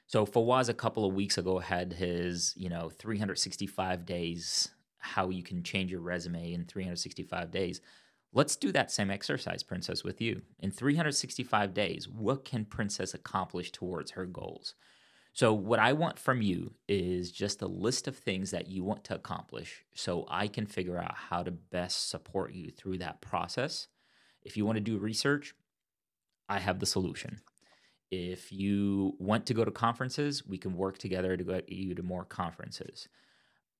So 0.06 0.26
Fawwaaz 0.26 0.68
a 0.68 0.74
couple 0.74 1.04
of 1.04 1.14
weeks 1.14 1.38
ago 1.38 1.58
had 1.58 1.92
his, 1.92 2.52
you 2.56 2.68
know, 2.68 2.90
365 2.90 4.04
days, 4.04 4.68
how 4.98 5.30
you 5.30 5.42
can 5.42 5.62
change 5.62 5.90
your 5.90 6.00
resume 6.00 6.52
in 6.52 6.64
365 6.64 7.50
days. 7.50 7.80
Let's 8.32 8.56
do 8.56 8.70
that 8.72 8.92
same 8.92 9.10
exercise, 9.10 9.62
Princess, 9.62 10.04
with 10.04 10.20
you. 10.20 10.42
In 10.60 10.70
365 10.70 11.74
days, 11.74 12.08
what 12.08 12.44
can 12.44 12.64
Princess 12.64 13.12
accomplish 13.12 13.72
towards 13.72 14.12
her 14.12 14.24
goals? 14.24 14.74
So, 15.32 15.52
what 15.52 15.78
I 15.78 15.92
want 15.92 16.18
from 16.18 16.42
you 16.42 16.74
is 16.88 17.30
just 17.30 17.62
a 17.62 17.66
list 17.66 18.08
of 18.08 18.16
things 18.16 18.50
that 18.50 18.68
you 18.68 18.84
want 18.84 19.04
to 19.04 19.14
accomplish 19.14 19.84
so 19.94 20.26
I 20.28 20.48
can 20.48 20.66
figure 20.66 20.98
out 20.98 21.14
how 21.14 21.42
to 21.42 21.50
best 21.50 22.08
support 22.08 22.52
you 22.52 22.70
through 22.70 22.98
that 22.98 23.20
process. 23.20 23.88
If 24.42 24.56
you 24.56 24.64
want 24.64 24.76
to 24.76 24.80
do 24.80 24.98
research, 24.98 25.54
I 26.48 26.58
have 26.58 26.80
the 26.80 26.86
solution. 26.86 27.40
If 28.10 28.50
you 28.50 29.14
want 29.18 29.46
to 29.46 29.54
go 29.54 29.64
to 29.64 29.70
conferences, 29.70 30.44
we 30.46 30.58
can 30.58 30.76
work 30.76 30.98
together 30.98 31.36
to 31.36 31.44
get 31.44 31.70
you 31.70 31.94
to 31.94 32.02
more 32.02 32.24
conferences. 32.24 33.08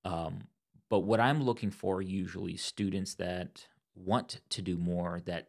Um, 0.04 0.44
but 0.88 1.00
what 1.00 1.18
I'm 1.18 1.42
looking 1.42 1.70
for 1.70 2.00
usually 2.00 2.56
students 2.56 3.14
that 3.14 3.66
want 4.04 4.40
to 4.50 4.62
do 4.62 4.76
more, 4.76 5.20
that 5.26 5.48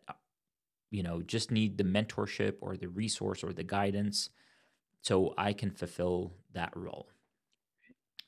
you 0.90 1.04
know 1.04 1.22
just 1.22 1.52
need 1.52 1.78
the 1.78 1.84
mentorship 1.84 2.56
or 2.62 2.78
the 2.78 2.90
resource 2.90 3.44
or 3.44 3.54
the 3.54 3.64
guidance, 3.64 4.30
so 5.02 5.34
I 5.38 5.54
can 5.54 5.72
fulfill 5.72 6.34
that 6.54 6.74
role. 6.76 7.10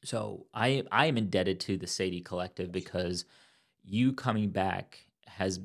So 0.03 0.47
I 0.53 0.83
I 0.91 1.05
am 1.07 1.17
indebted 1.17 1.59
to 1.62 1.77
the 1.77 1.88
Sadie 1.88 2.21
Collective 2.21 2.71
because 2.71 3.25
you 3.83 4.13
coming 4.13 4.49
back 4.49 4.99
has 5.27 5.59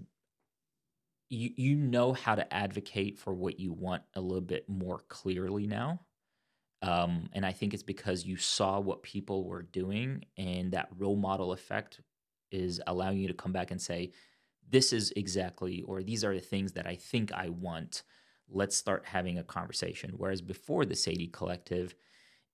you 1.28 1.50
you 1.56 1.76
know 1.76 2.12
how 2.12 2.34
to 2.34 2.52
advocate 2.54 3.18
for 3.18 3.34
what 3.34 3.60
you 3.60 3.72
want 3.72 4.02
a 4.14 4.20
little 4.20 4.40
bit 4.40 4.68
more 4.68 5.00
clearly 5.08 5.66
now. 5.66 6.00
Um, 6.80 7.28
and 7.32 7.44
I 7.44 7.52
think 7.52 7.74
it's 7.74 7.82
because 7.82 8.24
you 8.24 8.36
saw 8.36 8.78
what 8.78 9.02
people 9.02 9.44
were 9.44 9.62
doing, 9.62 10.24
and 10.36 10.72
that 10.72 10.88
role 10.96 11.16
model 11.16 11.52
effect 11.52 12.00
is 12.52 12.80
allowing 12.86 13.18
you 13.18 13.28
to 13.28 13.34
come 13.34 13.52
back 13.52 13.72
and 13.72 13.82
say, 13.82 14.12
"This 14.70 14.92
is 14.92 15.12
exactly," 15.16 15.82
or 15.82 16.02
"These 16.02 16.24
are 16.24 16.34
the 16.34 16.40
things 16.40 16.72
that 16.72 16.86
I 16.86 16.96
think 16.96 17.32
I 17.32 17.48
want." 17.48 18.02
Let's 18.48 18.76
start 18.76 19.04
having 19.06 19.38
a 19.38 19.44
conversation. 19.44 20.12
Whereas 20.16 20.40
before 20.40 20.84
the 20.86 20.96
Sadie 20.96 21.28
Collective, 21.28 21.94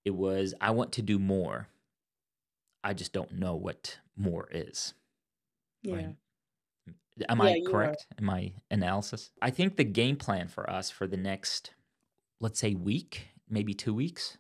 it 0.04 0.10
was, 0.10 0.54
"I 0.60 0.70
want 0.72 0.92
to 0.94 1.02
do 1.02 1.18
more. 1.18 1.68
I 2.82 2.94
just 2.94 3.12
don't 3.12 3.32
know 3.32 3.54
what 3.56 3.98
more 4.16 4.48
is." 4.50 4.94
Yeah. 5.82 5.94
Right. 5.94 6.16
Am 7.28 7.38
Yeah, 7.38 7.44
I 7.44 7.60
correct 7.66 8.06
in 8.18 8.24
my 8.24 8.52
analysis? 8.70 9.30
I 9.40 9.50
think 9.50 9.76
the 9.76 9.84
game 9.84 10.16
plan 10.16 10.48
for 10.48 10.68
us 10.68 10.90
for 10.90 11.06
the 11.06 11.16
next, 11.16 11.72
let's 12.40 12.58
say, 12.58 12.74
week, 12.74 13.28
maybe 13.48 13.72
two 13.72 13.94
weeks, 13.94 14.38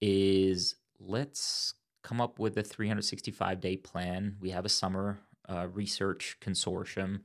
is 0.00 0.74
let's 0.98 1.74
come 2.02 2.20
up 2.20 2.38
with 2.38 2.56
a 2.56 2.62
365 2.62 3.60
day 3.60 3.76
plan. 3.76 4.36
We 4.40 4.50
have 4.50 4.64
a 4.64 4.68
summer 4.68 5.20
uh, 5.48 5.68
research 5.72 6.36
consortium. 6.40 7.20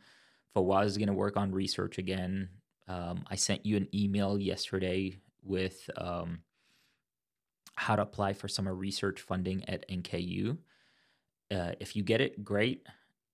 Fawwaaz 0.56 0.86
is 0.86 0.98
going 0.98 1.08
to 1.08 1.14
work 1.14 1.38
on 1.38 1.52
research 1.52 1.98
again. 1.98 2.50
Um, 2.88 3.26
I 3.30 3.36
sent 3.36 3.66
you 3.66 3.78
an 3.78 3.88
email 3.94 4.38
yesterday 4.38 5.18
with 5.44 5.90
um, 5.98 6.40
how 7.76 7.96
to 7.96 8.02
apply 8.02 8.34
for 8.34 8.48
summer 8.48 8.74
research 8.74 9.22
funding 9.22 9.68
at 9.68 9.88
NKU. 9.90 10.58
Uh, 11.52 11.72
if 11.80 11.96
you 11.96 12.04
get 12.04 12.22
it, 12.22 12.44
great. 12.44 12.86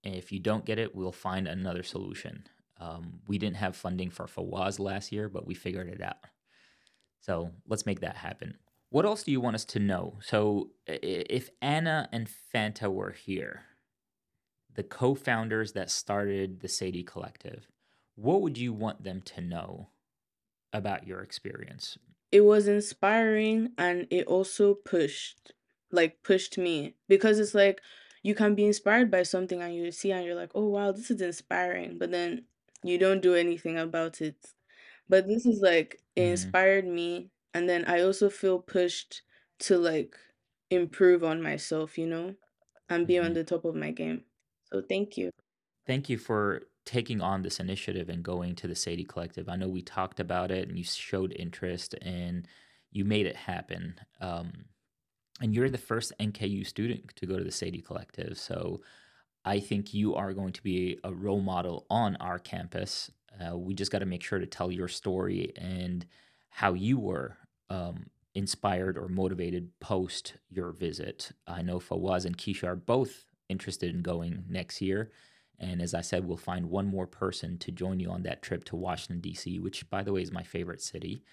If 0.04 0.32
you 0.32 0.40
don't 0.40 0.66
get 0.66 0.80
it, 0.80 0.96
we'll 0.96 1.12
find 1.12 1.48
another 1.48 1.84
solution. 1.84 2.46
Um, 2.80 3.20
we 3.28 3.38
didn't 3.38 3.58
have 3.58 3.76
funding 3.76 4.10
for 4.10 4.26
Fawwaaz 4.26 4.80
last 4.80 5.12
year, 5.12 5.28
but 5.28 5.46
we 5.46 5.54
figured 5.54 5.90
it 5.90 6.02
out. 6.02 6.18
So 7.20 7.52
let's 7.68 7.86
make 7.86 8.00
that 8.00 8.16
happen. 8.16 8.58
What 8.92 9.06
else 9.06 9.24
do 9.24 9.32
you 9.32 9.42
want 9.42 9.56
us 9.56 9.66
to 9.66 9.80
know? 9.80 10.18
So 10.22 10.72
if 10.88 11.50
Anna 11.62 12.08
and 12.12 12.30
Fanta 12.54 12.92
were 12.92 13.12
here, 13.12 13.64
the 14.80 14.84
co-founders 14.86 15.74
that 15.74 15.92
started 15.92 16.62
the 16.62 16.70
Sadie 16.70 17.04
Collective, 17.04 17.68
what 18.16 18.42
would 18.42 18.58
you 18.58 18.72
want 18.72 19.04
them 19.04 19.22
to 19.24 19.42
know 19.42 19.90
about 20.74 21.06
your 21.06 21.22
experience? 21.22 21.98
it 22.32 22.42
was 22.42 22.68
inspiring 22.68 23.74
and 23.78 24.08
it 24.12 24.26
also 24.28 24.74
pushed 24.76 25.52
like 25.92 26.22
pushed 26.24 26.58
me 26.58 26.96
because 27.08 27.40
it's 27.40 27.56
like 27.56 27.82
you 28.22 28.36
can 28.36 28.54
be 28.56 28.66
inspired 28.66 29.10
by 29.10 29.24
something 29.24 29.62
and 29.62 29.76
you 29.76 29.92
see 29.92 30.12
and 30.12 30.26
you're 30.26 30.36
like 30.36 30.52
oh 30.56 30.68
wow 30.68 30.92
this 30.92 31.10
is 31.10 31.22
inspiring 31.22 31.98
but 31.98 32.12
then 32.12 32.46
you 32.84 32.98
don't 32.98 33.22
do 33.22 33.34
anything 33.36 33.78
about 33.78 34.22
it 34.22 34.54
but 35.08 35.28
this 35.28 35.46
is 35.46 35.62
like 35.62 36.02
it 36.16 36.24
Mhm. 36.24 36.32
inspired 36.32 36.86
me 36.86 37.32
and 37.54 37.70
then 37.70 37.86
i 37.86 38.02
also 38.02 38.30
feel 38.30 38.60
pushed 38.60 39.24
to 39.60 39.78
like 39.78 40.18
improve 40.70 41.24
on 41.24 41.42
myself 41.42 41.98
you 41.98 42.06
know 42.08 42.36
and 42.90 43.08
be 43.08 43.18
on 43.20 43.32
Mhm. 43.32 43.34
the 43.34 43.44
top 43.44 43.66
of 43.66 43.76
my 43.76 43.92
game 43.92 44.26
so 44.72 44.82
thank 44.82 45.18
you 45.18 45.32
Thank 45.90 46.08
you 46.08 46.20
for 46.20 46.62
taking 46.86 47.20
on 47.20 47.42
this 47.42 47.60
initiative 47.60 48.10
and 48.10 48.22
going 48.22 48.54
to 48.58 48.68
the 48.68 48.76
Sadie 48.76 49.06
Collective. 49.06 49.50
I 49.50 49.56
know 49.56 49.68
we 49.68 49.82
talked 49.82 50.20
about 50.20 50.52
it 50.52 50.68
and 50.68 50.78
you 50.78 50.84
showed 50.84 51.34
interest 51.36 51.96
and 52.04 52.48
you 52.92 53.04
made 53.04 53.26
it 53.26 53.36
happen. 53.36 53.96
Um, 54.22 54.66
and 55.42 55.52
you're 55.52 55.72
the 55.72 55.80
first 55.80 56.14
NKU 56.20 56.68
student 56.68 57.16
to 57.16 57.26
go 57.26 57.40
to 57.40 57.44
the 57.44 57.52
Sadie 57.52 57.82
Collective. 57.82 58.38
So 58.38 58.82
I 59.44 59.60
think 59.60 59.96
you 59.96 60.14
are 60.14 60.32
going 60.32 60.54
to 60.54 60.62
be 60.62 61.00
a 61.04 61.12
role 61.12 61.42
model 61.42 61.88
on 61.90 62.18
our 62.18 62.38
campus. 62.38 63.10
Uh, 63.42 63.58
we 63.58 63.74
just 63.74 63.92
got 63.92 64.00
to 64.00 64.06
make 64.06 64.22
sure 64.22 64.38
to 64.38 64.46
tell 64.46 64.72
your 64.72 64.88
story 64.88 65.54
and 65.56 66.06
how 66.50 66.74
you 66.74 67.00
were 67.00 67.36
um, 67.72 68.12
inspired 68.36 68.96
or 68.96 69.08
motivated 69.08 69.72
post 69.80 70.36
your 70.52 70.72
visit. 70.72 71.32
I 71.48 71.64
know 71.64 71.80
Fawwaaz 71.80 72.26
and 72.26 72.38
Keisha 72.38 72.68
are 72.68 72.76
both 72.76 73.26
interested 73.50 73.94
in 73.94 74.02
going 74.02 74.46
next 74.48 74.82
year. 74.82 75.12
And 75.60 75.82
as 75.82 75.94
I 75.94 76.02
said, 76.02 76.26
we'll 76.26 76.38
find 76.38 76.70
one 76.70 76.88
more 76.88 77.08
person 77.08 77.58
to 77.60 77.72
join 77.72 78.00
you 78.00 78.10
on 78.10 78.24
that 78.24 78.42
trip 78.42 78.64
to 78.66 78.78
Washington, 78.78 79.20
D.C., 79.20 79.60
which, 79.60 79.90
by 79.90 80.04
the 80.04 80.14
way, 80.14 80.22
is 80.22 80.32
my 80.32 80.44
favorite 80.44 80.82
city. 80.82 81.24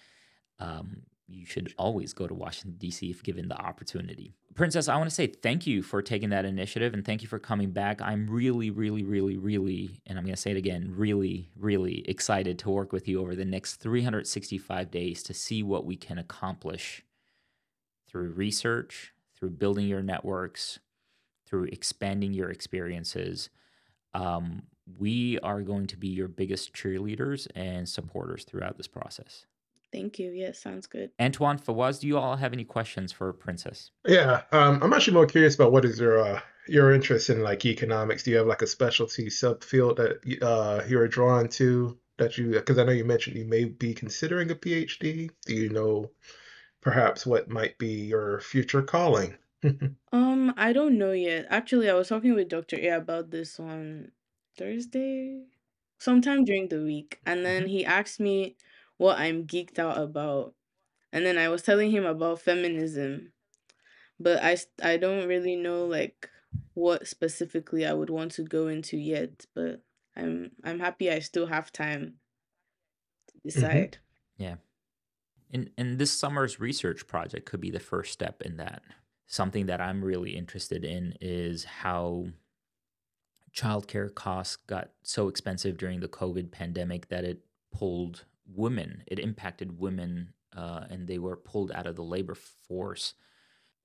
Um, 0.59 1.03
you 1.29 1.45
should 1.45 1.73
always 1.77 2.13
go 2.13 2.27
to 2.27 2.33
Washington, 2.33 2.75
D.C. 2.77 3.09
if 3.09 3.23
given 3.23 3.47
the 3.47 3.57
opportunity. 3.57 4.33
Princess, 4.55 4.87
I 4.87 4.97
want 4.97 5.09
to 5.09 5.15
say 5.15 5.27
thank 5.27 5.67
you 5.67 5.81
for 5.83 6.01
taking 6.01 6.29
that 6.29 6.45
initiative 6.45 6.93
and 6.93 7.05
thank 7.05 7.21
you 7.21 7.27
for 7.27 7.37
coming 7.37 7.71
back. 7.71 8.01
I'm 8.01 8.29
really, 8.29 8.69
really, 8.69 9.03
really, 9.03 9.37
really, 9.37 10.01
and 10.05 10.17
I'm 10.17 10.23
going 10.23 10.35
to 10.35 10.41
say 10.41 10.51
it 10.51 10.57
again, 10.57 10.93
really, 10.95 11.49
really 11.57 12.03
excited 12.07 12.57
to 12.59 12.69
work 12.69 12.91
with 12.91 13.07
you 13.07 13.21
over 13.21 13.35
the 13.35 13.45
next 13.45 13.75
365 13.75 14.89
days 14.89 15.21
to 15.23 15.33
see 15.33 15.63
what 15.63 15.85
we 15.85 15.95
can 15.95 16.17
accomplish 16.17 17.03
through 18.09 18.31
research, 18.31 19.13
through 19.37 19.51
building 19.51 19.87
your 19.87 20.01
networks, 20.01 20.79
through 21.47 21.65
expanding 21.65 22.33
your 22.33 22.49
experiences. 22.49 23.49
Um, 24.13 24.63
we 24.97 25.39
are 25.39 25.61
going 25.61 25.87
to 25.87 25.97
be 25.97 26.07
your 26.07 26.27
biggest 26.27 26.73
cheerleaders 26.73 27.47
and 27.55 27.87
supporters 27.87 28.43
throughout 28.45 28.77
this 28.77 28.87
process. 28.87 29.45
thank 29.91 30.19
you 30.19 30.31
yes 30.31 30.59
sounds 30.59 30.87
good 30.87 31.11
Antowan, 31.19 31.61
Fawwaaz, 31.61 31.99
do 31.99 32.07
you 32.07 32.17
all 32.17 32.35
have 32.35 32.53
any 32.53 32.63
questions 32.63 33.11
for 33.11 33.31
Princess? 33.33 33.91
Yeah, 34.05 34.41
um, 34.51 34.81
I'm 34.81 34.93
actually 34.93 35.13
more 35.15 35.25
curious 35.25 35.55
about 35.55 35.71
what 35.71 35.85
is 35.85 35.99
your 35.99 36.19
uh, 36.19 36.39
your 36.67 36.93
interest 36.93 37.29
in 37.29 37.41
like 37.41 37.65
economics. 37.65 38.23
Do 38.23 38.31
you 38.31 38.37
have 38.37 38.47
like 38.47 38.61
a 38.61 38.67
specialty 38.67 39.27
subfield 39.27 39.95
that 39.97 40.41
uh, 40.41 40.83
you're 40.87 41.07
drawn 41.07 41.47
to 41.49 41.97
that 42.17 42.37
you? 42.37 42.51
Because 42.51 42.77
I 42.77 42.83
know 42.83 42.91
you 42.91 43.05
mentioned 43.05 43.37
you 43.37 43.45
may 43.45 43.65
be 43.65 43.93
considering 43.93 44.51
a 44.51 44.55
PhD. 44.55 45.29
Do 45.45 45.53
you 45.53 45.69
know 45.69 46.11
perhaps 46.81 47.25
what 47.25 47.49
might 47.49 47.77
be 47.77 48.05
your 48.07 48.39
future 48.39 48.81
calling? 48.81 49.35
Um, 50.11 50.53
I 50.57 50.73
don't 50.73 50.97
know 50.97 51.11
yet. 51.11 51.47
Actually, 51.49 51.89
I 51.89 51.93
was 51.93 52.09
talking 52.09 52.33
with 52.33 52.49
Dr. 52.49 52.77
A 52.77 52.89
about 52.97 53.31
this 53.31 53.59
on 53.59 54.11
Thursday, 54.57 55.45
sometime 55.99 56.45
during 56.45 56.69
the 56.69 56.81
week, 56.83 57.21
and 57.25 57.45
then 57.45 57.67
Mhm. 57.67 57.67
he 57.67 57.85
asked 57.85 58.19
me 58.19 58.57
what 58.97 59.19
I'm 59.19 59.45
geeked 59.47 59.79
out 59.79 59.97
about. 59.97 60.55
And 61.13 61.25
then 61.25 61.37
I 61.37 61.49
was 61.49 61.63
telling 61.63 61.91
him 61.91 62.05
about 62.05 62.41
feminism, 62.41 63.33
but 64.19 64.43
I 64.43 64.53
s- 64.53 64.67
I 64.83 64.97
don't 64.97 65.27
really 65.27 65.55
know 65.57 65.85
like 65.87 66.31
what 66.75 67.07
specifically 67.07 67.85
I 67.85 67.93
would 67.93 68.09
want 68.11 68.33
to 68.33 68.43
go 68.43 68.67
into 68.67 68.97
yet, 68.97 69.45
but 69.55 69.83
I'm 70.15 70.55
I'm 70.63 70.79
happy 70.79 71.11
I 71.11 71.19
still 71.19 71.47
have 71.47 71.71
time 71.73 72.19
to 73.27 73.39
decide. 73.43 73.99
Yeah. 74.37 74.57
And 75.51 75.71
and 75.77 75.99
this 75.99 76.17
summer's 76.17 76.59
research 76.59 77.07
project 77.07 77.45
could 77.47 77.61
be 77.61 77.71
the 77.71 77.79
first 77.79 78.13
step 78.13 78.41
in 78.43 78.57
that. 78.57 78.83
Something 79.27 79.65
that 79.67 79.81
I'm 79.81 80.03
really 80.03 80.35
interested 80.35 80.83
in 80.85 81.13
is 81.19 81.65
how 81.65 82.27
childcare 83.53 84.13
costs 84.13 84.55
got 84.55 84.91
so 85.03 85.27
expensive 85.27 85.77
during 85.77 85.99
the 85.99 86.07
COVID 86.07 86.51
pandemic 86.51 87.09
that 87.09 87.23
it 87.23 87.39
pulled 87.73 88.25
women, 88.45 89.03
it 89.07 89.19
impacted 89.19 89.79
women, 89.79 90.33
uh, 90.55 90.85
and 90.89 91.07
they 91.07 91.17
were 91.17 91.35
pulled 91.35 91.71
out 91.71 91.87
of 91.87 91.95
the 91.95 92.03
labor 92.03 92.35
force. 92.67 93.13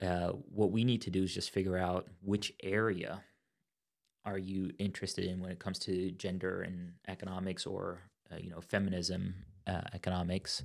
Uh, 0.01 0.29
what 0.49 0.71
we 0.71 0.83
need 0.83 1.01
to 1.01 1.09
do 1.09 1.23
is 1.23 1.33
just 1.33 1.51
figure 1.51 1.77
out 1.77 2.07
which 2.21 2.53
area 2.63 3.21
are 4.25 4.37
you 4.37 4.71
interested 4.79 5.25
in 5.25 5.39
when 5.41 5.51
it 5.51 5.59
comes 5.59 5.79
to 5.79 6.11
gender 6.11 6.61
and 6.61 6.93
economics 7.07 7.65
or 7.65 7.99
uh, 8.31 8.37
you 8.37 8.49
know 8.49 8.61
feminism 8.61 9.35
uh, 9.67 9.81
economics 9.93 10.63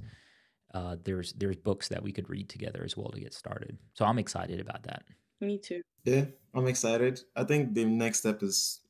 uh, 0.74 0.96
there's 1.04 1.32
there's 1.34 1.56
books 1.56 1.88
that 1.88 2.02
we 2.02 2.12
could 2.12 2.28
read 2.28 2.48
together 2.48 2.82
as 2.84 2.96
well 2.96 3.10
to 3.10 3.20
get 3.20 3.34
started. 3.34 3.78
So 3.94 4.04
I'm 4.04 4.18
excited 4.18 4.60
about 4.60 4.82
that. 4.84 5.04
Me 5.40 5.58
too. 5.58 5.82
Yeah, 6.04 6.24
I'm 6.54 6.66
excited. 6.66 7.20
I 7.36 7.44
think 7.44 7.74
the 7.74 7.84
next 7.84 8.20
step 8.20 8.42
is 8.42 8.80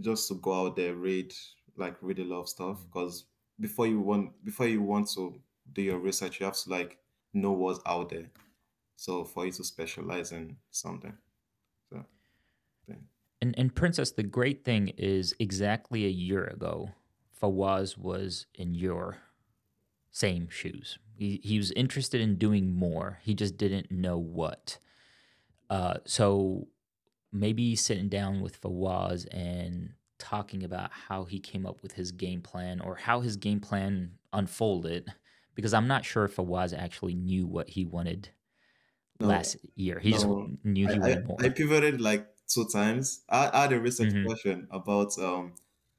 just 0.00 0.28
to 0.28 0.34
go 0.34 0.66
out 0.66 0.76
there, 0.76 0.94
read, 0.94 1.32
like 1.76 1.96
read 2.00 2.18
a 2.18 2.24
lot 2.24 2.40
of 2.40 2.48
stuff. 2.48 2.78
Because 2.86 3.24
before 3.58 3.86
you 3.86 4.00
want, 4.00 4.32
before 4.44 4.66
you 4.66 4.82
want 4.82 5.08
to 5.14 5.40
do 5.72 5.82
your 5.82 5.98
research, 5.98 6.40
you 6.40 6.46
have 6.46 6.56
to 6.56 6.70
like 6.70 6.98
know 7.32 7.52
what's 7.52 7.80
out 7.86 8.10
there. 8.10 8.30
So 8.96 9.24
for 9.24 9.46
you 9.46 9.52
to 9.52 9.64
specialize 9.64 10.30
in 10.30 10.56
something. 10.70 11.16
So, 11.90 12.04
yeah. 12.86 12.96
And 13.40 13.54
and 13.58 13.74
Princess, 13.74 14.12
the 14.12 14.22
great 14.22 14.64
thing 14.64 14.88
is 14.96 15.34
exactly 15.40 16.04
a 16.04 16.10
year 16.10 16.44
ago, 16.44 16.90
Fawwaaz 17.40 17.98
was 17.98 18.46
in 18.54 18.74
your 18.74 19.18
same 20.10 20.48
shoes. 20.48 20.98
He 21.16 21.40
he 21.42 21.58
was 21.58 21.70
interested 21.72 22.20
in 22.20 22.36
doing 22.38 22.74
more. 22.74 23.20
He 23.22 23.34
just 23.34 23.56
didn't 23.56 23.90
know 23.90 24.18
what. 24.18 24.78
Uh, 25.70 25.96
so 26.06 26.68
maybe 27.32 27.76
sitting 27.76 28.08
down 28.08 28.40
with 28.42 28.60
Fawwaaz 28.60 29.26
and 29.32 29.94
talking 30.18 30.64
about 30.64 30.92
how 30.92 31.24
he 31.24 31.40
came 31.40 31.66
up 31.66 31.82
with 31.82 31.92
his 31.94 32.12
game 32.12 32.42
plan 32.42 32.80
or 32.80 32.96
how 32.96 33.20
his 33.20 33.36
game 33.36 33.60
plan 33.60 34.18
unfolded, 34.32 35.12
because 35.54 35.74
I'm 35.74 35.88
not 35.88 36.04
sure 36.04 36.24
if 36.26 36.36
Fawwaaz 36.36 36.76
actually 36.76 37.14
knew 37.14 37.46
what 37.46 37.70
he 37.70 37.84
wanted 37.86 38.30
No, 39.20 39.26
last 39.26 39.56
year. 39.76 40.00
He 40.00 40.12
just 40.12 40.28
knew 40.64 40.88
he 40.88 41.00
I, 41.00 41.00
wanted 41.00 41.26
more. 41.26 41.44
I 41.44 41.48
pivoted 41.50 42.00
like 42.00 42.28
two 42.46 42.66
times. 42.68 43.24
I, 43.28 43.50
I 43.52 43.62
had 43.62 43.72
a 43.72 43.80
research 43.80 44.12
hmm 44.12 44.26
question 44.26 44.68
about 44.70 45.18
um 45.18 45.54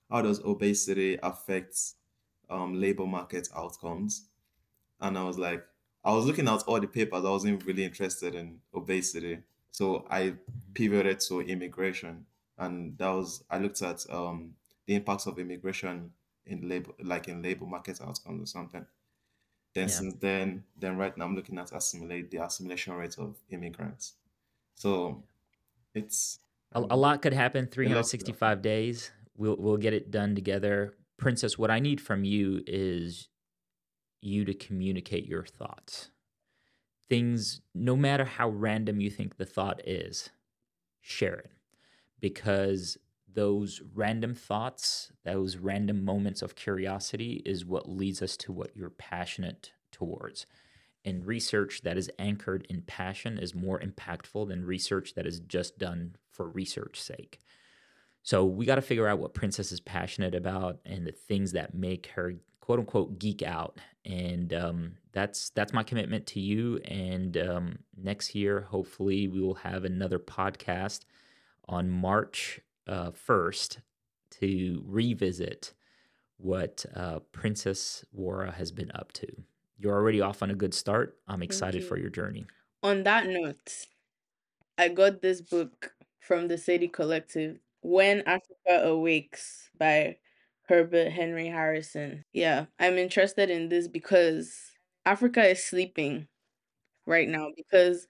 how 0.10 0.22
does 0.22 0.40
obesity 0.44 1.18
affect 1.24 1.78
um 2.50 2.74
labor 2.80 3.06
market 3.08 3.50
outcomes, 3.56 4.30
and 5.06 5.18
I 5.18 5.24
was 5.24 5.38
like, 5.38 5.66
I 6.04 6.14
was 6.14 6.26
looking 6.26 6.48
at 6.48 6.64
all 6.64 6.80
the 6.80 6.88
papers. 6.88 7.26
I 7.26 7.30
wasn't 7.30 7.66
really 7.66 7.84
interested 7.84 8.36
in 8.36 8.60
obesity, 8.74 9.40
so 9.72 10.06
I 10.10 10.36
pivoted 10.74 11.20
to 11.22 11.42
immigration, 11.42 12.26
and 12.58 12.98
that 12.98 13.10
was 13.10 13.44
I 13.50 13.60
looked 13.60 13.82
at 13.82 14.06
um 14.10 14.56
the 14.88 14.96
impacts 14.96 15.26
of 15.28 15.40
immigration 15.40 16.12
in 16.46 16.68
labor, 16.70 16.92
like 17.02 17.28
in 17.28 17.42
labor 17.42 17.66
market 17.66 18.00
outcomes 18.02 18.42
or 18.44 18.46
something. 18.46 18.86
Then 19.74 19.90
Yeah. 19.90 19.94
since 19.94 20.14
then, 20.16 20.64
then 20.78 20.98
right 20.98 21.16
now 21.18 21.26
I'm 21.26 21.36
looking 21.36 21.58
at 21.60 21.72
assimilate 21.72 22.32
the 22.32 22.44
assimilation 22.44 22.94
rate 22.94 23.18
of 23.18 23.38
immigrants. 23.50 24.14
So 24.76 25.24
it's 25.94 26.40
A, 26.74 26.80
a 26.92 26.98
lot 26.98 27.22
could 27.22 27.34
happen 27.34 27.68
365 27.68 28.62
days. 28.62 29.12
We'll 29.38 29.58
we'll 29.58 29.78
get 29.78 29.94
it 29.94 30.12
done 30.12 30.36
together. 30.36 30.96
Princess, 31.18 31.58
what 31.58 31.72
I 31.72 31.80
need 31.80 32.02
from 32.02 32.24
you 32.24 32.64
is 32.68 33.30
you 34.26 34.46
to 34.46 34.54
communicate 34.54 35.26
your 35.28 35.46
thoughts. 35.46 36.10
Things 37.10 37.62
no 37.74 37.96
matter 37.96 38.26
how 38.26 38.50
random 38.50 39.00
you 39.00 39.10
think 39.10 39.38
the 39.38 39.46
thought 39.46 39.82
is, 39.88 40.30
share 41.02 41.36
it. 41.36 41.52
Because 42.20 42.98
those 43.32 43.82
random 43.94 44.34
thoughts, 44.34 45.12
those 45.24 45.58
random 45.58 46.04
moments 46.04 46.42
of 46.42 46.56
curiosity 46.56 47.44
is 47.46 47.66
what 47.66 47.90
leads 47.90 48.22
us 48.22 48.38
to 48.38 48.52
what 48.52 48.76
you're 48.76 48.90
passionate 48.90 49.72
towards. 49.92 50.46
And 51.04 51.26
research 51.26 51.82
that 51.84 51.98
is 51.98 52.10
anchored 52.18 52.66
in 52.70 52.82
passion 52.82 53.38
is 53.38 53.54
more 53.54 53.80
impactful 53.80 54.48
than 54.48 54.66
research 54.66 55.14
that 55.14 55.28
is 55.28 55.40
just 55.42 55.78
done 55.78 56.16
for 56.32 56.50
research 56.50 57.00
sake. 57.00 57.40
So 58.24 58.44
we 58.44 58.66
got 58.66 58.76
to 58.76 58.82
figure 58.82 59.08
out 59.08 59.20
what 59.20 59.36
Princess 59.36 59.72
is 59.72 59.80
passionate 59.80 60.34
about 60.34 60.80
and 60.84 61.06
the 61.06 61.12
things 61.12 61.52
that 61.52 61.76
make 61.76 62.08
her 62.16 62.34
quote 62.60 62.80
unquote 62.80 63.20
geek 63.20 63.44
out. 63.44 63.78
And 64.06 64.54
um, 64.54 64.98
that's 65.14 65.50
that's 65.50 65.74
my 65.74 65.84
commitment 65.84 66.28
to 66.28 66.40
you. 66.40 66.78
And 66.86 67.38
um, 67.38 67.80
next 67.98 68.36
year, 68.36 68.62
hopefully, 68.62 69.28
we 69.28 69.42
will 69.42 69.56
have 69.56 69.84
another 69.84 70.20
podcast 70.20 71.02
on 71.68 71.90
March 71.90 72.62
uh, 72.88 73.12
1st 73.12 73.78
to 74.40 74.84
revisit 74.86 75.74
what 76.38 76.86
uh, 76.96 77.20
Princess 77.32 78.06
Nworah 78.18 78.54
has 78.54 78.72
been 78.72 78.92
up 78.94 79.12
to. 79.14 79.28
You're 79.78 79.96
already 79.96 80.22
off 80.22 80.44
on 80.44 80.52
a 80.52 80.56
good 80.56 80.74
start. 80.74 81.18
I'm 81.28 81.42
excited 81.42 81.84
for 81.84 81.98
your 81.98 82.10
journey. 82.10 82.46
On 82.84 83.04
that 83.04 83.28
note, 83.28 83.88
I 84.78 84.90
got 84.90 85.22
this 85.22 85.42
book 85.42 85.94
from 86.20 86.48
the 86.48 86.58
Sadie 86.58 86.88
Collective, 86.88 87.60
When 87.82 88.22
Africa 88.22 88.84
Awakes 88.84 89.70
by 89.78 90.18
Hubert 90.68 91.12
Henry 91.12 91.48
Harrison. 91.48 92.26
Yeah, 92.34 92.66
I'm 92.80 92.98
interested 92.98 93.50
in 93.50 93.70
this 93.70 93.88
because 93.88 94.72
Africa 95.06 95.46
is 95.48 95.64
sleeping 95.64 96.28
right 97.06 97.28
now 97.28 97.50
because 97.56 98.08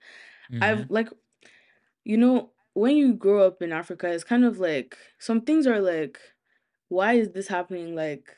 I've 0.61 0.79
mm-hmm. 0.79 0.93
like 0.93 1.09
you 2.03 2.17
know 2.17 2.51
when 2.73 2.95
you 2.95 3.13
grow 3.13 3.45
up 3.45 3.61
in 3.61 3.71
Africa 3.71 4.11
it's 4.11 4.23
kind 4.23 4.45
of 4.45 4.59
like 4.59 4.97
some 5.19 5.41
things 5.41 5.67
are 5.67 5.81
like 5.81 6.19
why 6.87 7.13
is 7.13 7.31
this 7.31 7.47
happening? 7.47 7.95
Like 7.95 8.35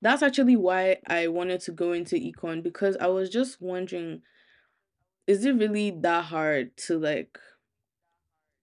that's 0.00 0.22
actually 0.22 0.56
why 0.56 0.98
I 1.06 1.28
wanted 1.28 1.60
to 1.62 1.72
go 1.72 1.92
into 1.92 2.16
econ 2.16 2.62
because 2.62 2.96
I 3.00 3.08
was 3.08 3.28
just 3.28 3.60
wondering 3.60 4.22
is 5.26 5.44
it 5.44 5.56
really 5.56 5.90
that 5.90 6.24
hard 6.24 6.76
to 6.86 6.98
like 6.98 7.38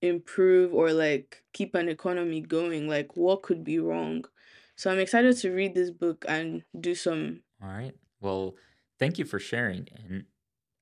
improve 0.02 0.74
or 0.74 0.92
like 0.94 1.44
keep 1.54 1.76
an 1.76 1.90
economy 1.90 2.42
going? 2.42 2.88
Like 2.88 3.16
what 3.16 3.44
could 3.44 3.64
be 3.64 3.78
wrong 3.78 4.26
so 4.76 4.92
i'm 4.92 5.00
excited 5.00 5.36
to 5.38 5.52
read 5.52 5.74
this 5.74 5.92
book 5.92 6.26
and 6.28 6.64
do 6.80 6.94
some 6.96 7.42
All 7.62 7.70
right. 7.70 7.94
Well, 8.22 8.56
thank 9.00 9.18
you 9.18 9.26
for 9.26 9.40
sharing. 9.40 9.88
And 9.96 10.26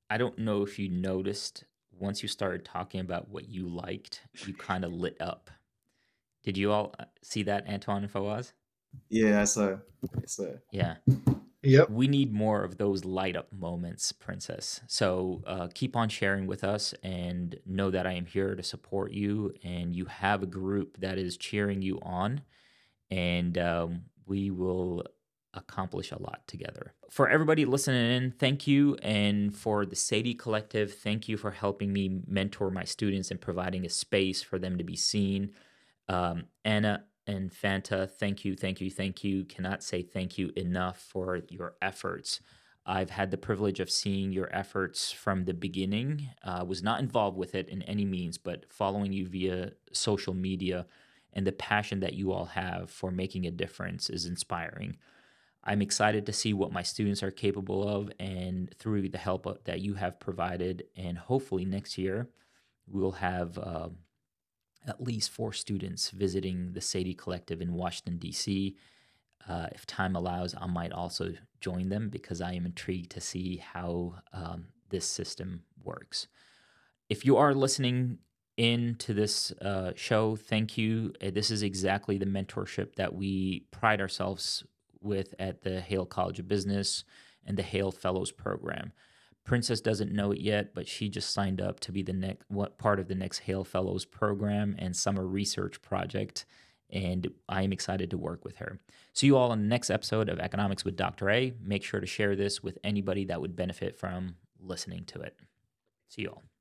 I 0.10 0.18
don't 0.18 0.38
know 0.40 0.64
if 0.64 0.80
you 0.80 0.90
noticed 0.90 1.66
once 1.98 2.22
you 2.22 2.30
started 2.30 2.66
talking 2.66 3.00
about 3.00 3.30
what 3.30 3.48
you 3.48 3.68
liked, 3.68 4.22
you 4.46 4.54
kind 4.54 4.84
of 4.84 4.92
lit 4.94 5.18
up. 5.20 5.50
Did 6.44 6.58
you 6.58 6.72
all 6.72 6.94
uh, 7.00 7.06
see 7.22 7.44
that, 7.44 7.68
Antowan 7.68 7.98
and 8.04 8.12
Fawwaaz? 8.12 8.54
Yeah, 9.10 9.42
I 9.42 9.44
saw. 9.46 9.78
I 10.04 10.26
saw. 10.26 10.48
Yeah. 10.72 10.96
Yep. 11.62 11.90
We 11.92 12.08
need 12.08 12.34
more 12.34 12.64
of 12.64 12.78
those 12.78 13.06
light 13.06 13.38
up 13.38 13.54
moments, 13.54 14.12
Princess. 14.12 14.82
So 14.88 15.42
uh, 15.48 15.70
keep 15.74 15.96
on 15.96 16.10
sharing 16.10 16.46
with 16.46 16.64
us 16.64 16.94
and 17.04 17.58
know 17.66 17.90
that 17.92 18.06
I 18.06 18.14
am 18.14 18.26
here 18.26 18.56
to 18.56 18.64
support 18.64 19.14
you. 19.14 19.54
And 19.64 19.96
you 19.96 20.06
have 20.06 20.44
a 20.44 20.48
group 20.48 20.98
that 21.00 21.18
is 21.18 21.38
cheering 21.38 21.82
you 21.82 22.00
on. 22.02 22.42
And 23.14 23.58
um, 23.60 24.02
we 24.26 24.50
will 24.50 25.04
accomplish 25.54 26.12
a 26.12 26.20
lot 26.22 26.42
together. 26.48 26.94
For 27.12 27.30
everybody 27.30 27.66
listening 27.66 28.12
in, 28.12 28.32
thank 28.32 28.66
you. 28.66 28.96
And 29.04 29.56
for 29.56 29.86
the 29.86 29.96
Sadie 29.96 30.34
Collective, 30.34 30.94
thank 30.96 31.30
you 31.30 31.38
for 31.38 31.52
helping 31.52 31.94
me 31.94 32.22
mentor 32.28 32.72
my 32.72 32.86
students 32.86 33.30
and 33.30 33.40
providing 33.40 33.86
a 33.86 33.90
space 33.90 34.42
for 34.42 34.58
them 34.58 34.78
to 34.80 34.84
be 34.84 34.96
seen. 34.96 35.52
Um, 36.10 36.46
Anna 36.66 37.04
and 37.28 37.52
Fanta, 37.52 38.10
thank 38.10 38.44
you, 38.44 38.56
thank 38.56 38.82
you, 38.82 38.90
thank 38.90 39.24
you. 39.24 39.46
Cannot 39.46 39.84
say 39.84 40.02
thank 40.02 40.40
you 40.40 40.52
enough 40.56 41.00
for 41.00 41.42
your 41.50 41.76
efforts. 41.82 42.40
I've 42.86 43.12
had 43.12 43.32
the 43.32 43.38
privilege 43.38 43.80
of 43.80 43.92
seeing 43.92 44.34
your 44.34 44.54
efforts 44.54 45.12
from 45.12 45.46
the 45.46 45.54
beginning. 45.54 46.30
Uh, 46.44 46.66
was 46.68 46.82
not 46.82 47.00
involved 47.00 47.38
with 47.38 47.54
it 47.54 47.70
in 47.70 47.84
any 47.84 48.06
means, 48.06 48.38
but 48.38 48.66
following 48.70 49.14
you 49.14 49.28
via 49.28 49.72
social 49.94 50.34
media 50.34 50.88
and 51.34 51.46
the 51.46 51.52
passion 51.52 52.00
that 52.02 52.14
you 52.14 52.32
all 52.32 52.46
have 52.46 52.90
for 52.90 53.12
making 53.12 53.46
a 53.46 53.52
difference 53.52 54.10
is 54.10 54.26
inspiring. 54.26 54.98
I'm 55.64 55.82
excited 55.82 56.26
to 56.26 56.34
see 56.34 56.54
what 56.54 56.74
my 56.74 56.84
students 56.84 57.24
are 57.24 57.32
capable 57.32 57.88
of 57.88 58.12
and 58.20 58.74
through 58.78 59.10
the 59.10 59.18
help 59.18 59.64
that 59.66 59.80
you 59.80 59.94
have 59.96 60.20
provided. 60.20 60.84
And 60.96 61.18
hopefully 61.18 61.66
next 61.66 61.98
year, 61.98 62.30
we'll 62.86 63.14
have 63.14 63.58
uh, 63.58 63.90
at 64.86 65.02
least 65.02 65.32
four 65.32 65.54
students 65.54 66.10
visiting 66.10 66.74
the 66.74 66.82
Sadie 66.82 67.14
Collective 67.14 67.62
in 67.62 67.74
Washington, 67.74 68.18
D.C. 68.18 68.76
Uh, 69.48 69.68
if 69.72 69.86
time 69.86 70.16
allows, 70.16 70.54
I 70.60 70.68
might 70.68 70.92
also 70.92 71.34
join 71.62 71.90
them 71.90 72.10
because 72.10 72.42
I 72.42 72.54
am 72.54 72.66
intrigued 72.66 73.12
to 73.12 73.22
see 73.22 73.58
how 73.58 74.16
um, 74.34 74.68
this 74.90 75.06
system 75.06 75.64
works. 75.82 76.28
If 77.10 77.26
you 77.26 77.38
are 77.38 77.54
listening 77.54 78.20
in 78.58 78.96
to 79.00 79.14
this 79.14 79.52
uh, 79.62 79.94
show, 79.96 80.36
thank 80.36 80.78
you. 80.78 81.14
Uh, 81.22 81.32
This 81.32 81.52
is 81.52 81.64
exactly 81.64 82.18
the 82.18 82.26
mentorship 82.26 82.96
that 82.96 83.14
we 83.14 83.66
pride 83.72 84.02
ourselves 84.02 84.64
with 85.02 85.34
at 85.40 85.64
the 85.64 85.82
Haile 85.82 86.06
College 86.06 86.40
of 86.40 86.48
Business 86.48 87.04
and 87.46 87.58
the 87.58 87.64
Haile 87.64 87.92
Fellows 87.92 88.32
Program. 88.32 88.94
Princess 89.44 89.82
doesn't 89.82 90.14
know 90.14 90.32
it 90.32 90.40
yet, 90.40 90.74
but 90.74 90.88
she 90.88 91.10
just 91.10 91.34
signed 91.34 91.60
up 91.60 91.80
to 91.82 91.92
be 91.92 92.02
the 92.02 92.14
next 92.14 92.46
what 92.48 92.78
part 92.78 93.00
of 93.00 93.10
the 93.10 93.16
next 93.16 93.40
Haile 93.40 93.66
Fellows 93.66 94.06
program 94.06 94.76
and 94.80 94.96
summer 94.96 95.28
research 95.28 95.82
project. 95.82 96.46
And 96.90 97.28
I 97.50 97.64
am 97.64 97.74
excited 97.74 98.10
to 98.12 98.18
work 98.18 98.46
with 98.46 98.58
her. 98.58 98.80
See 99.14 99.28
you 99.28 99.36
all 99.36 99.52
on 99.52 99.62
the 99.62 99.68
next 99.68 99.90
episode 99.90 100.30
of 100.30 100.40
Economics 100.40 100.86
with 100.86 100.96
Dr. 100.96 101.30
A. 101.30 101.54
Make 101.62 101.84
sure 101.84 102.00
to 102.00 102.06
share 102.06 102.36
this 102.36 102.64
with 102.64 102.78
anybody 102.84 103.26
that 103.26 103.42
would 103.42 103.56
benefit 103.56 103.98
from 103.98 104.36
listening 104.60 105.04
to 105.06 105.20
it. 105.22 105.36
See 106.08 106.22
you 106.22 106.30
all. 106.30 106.53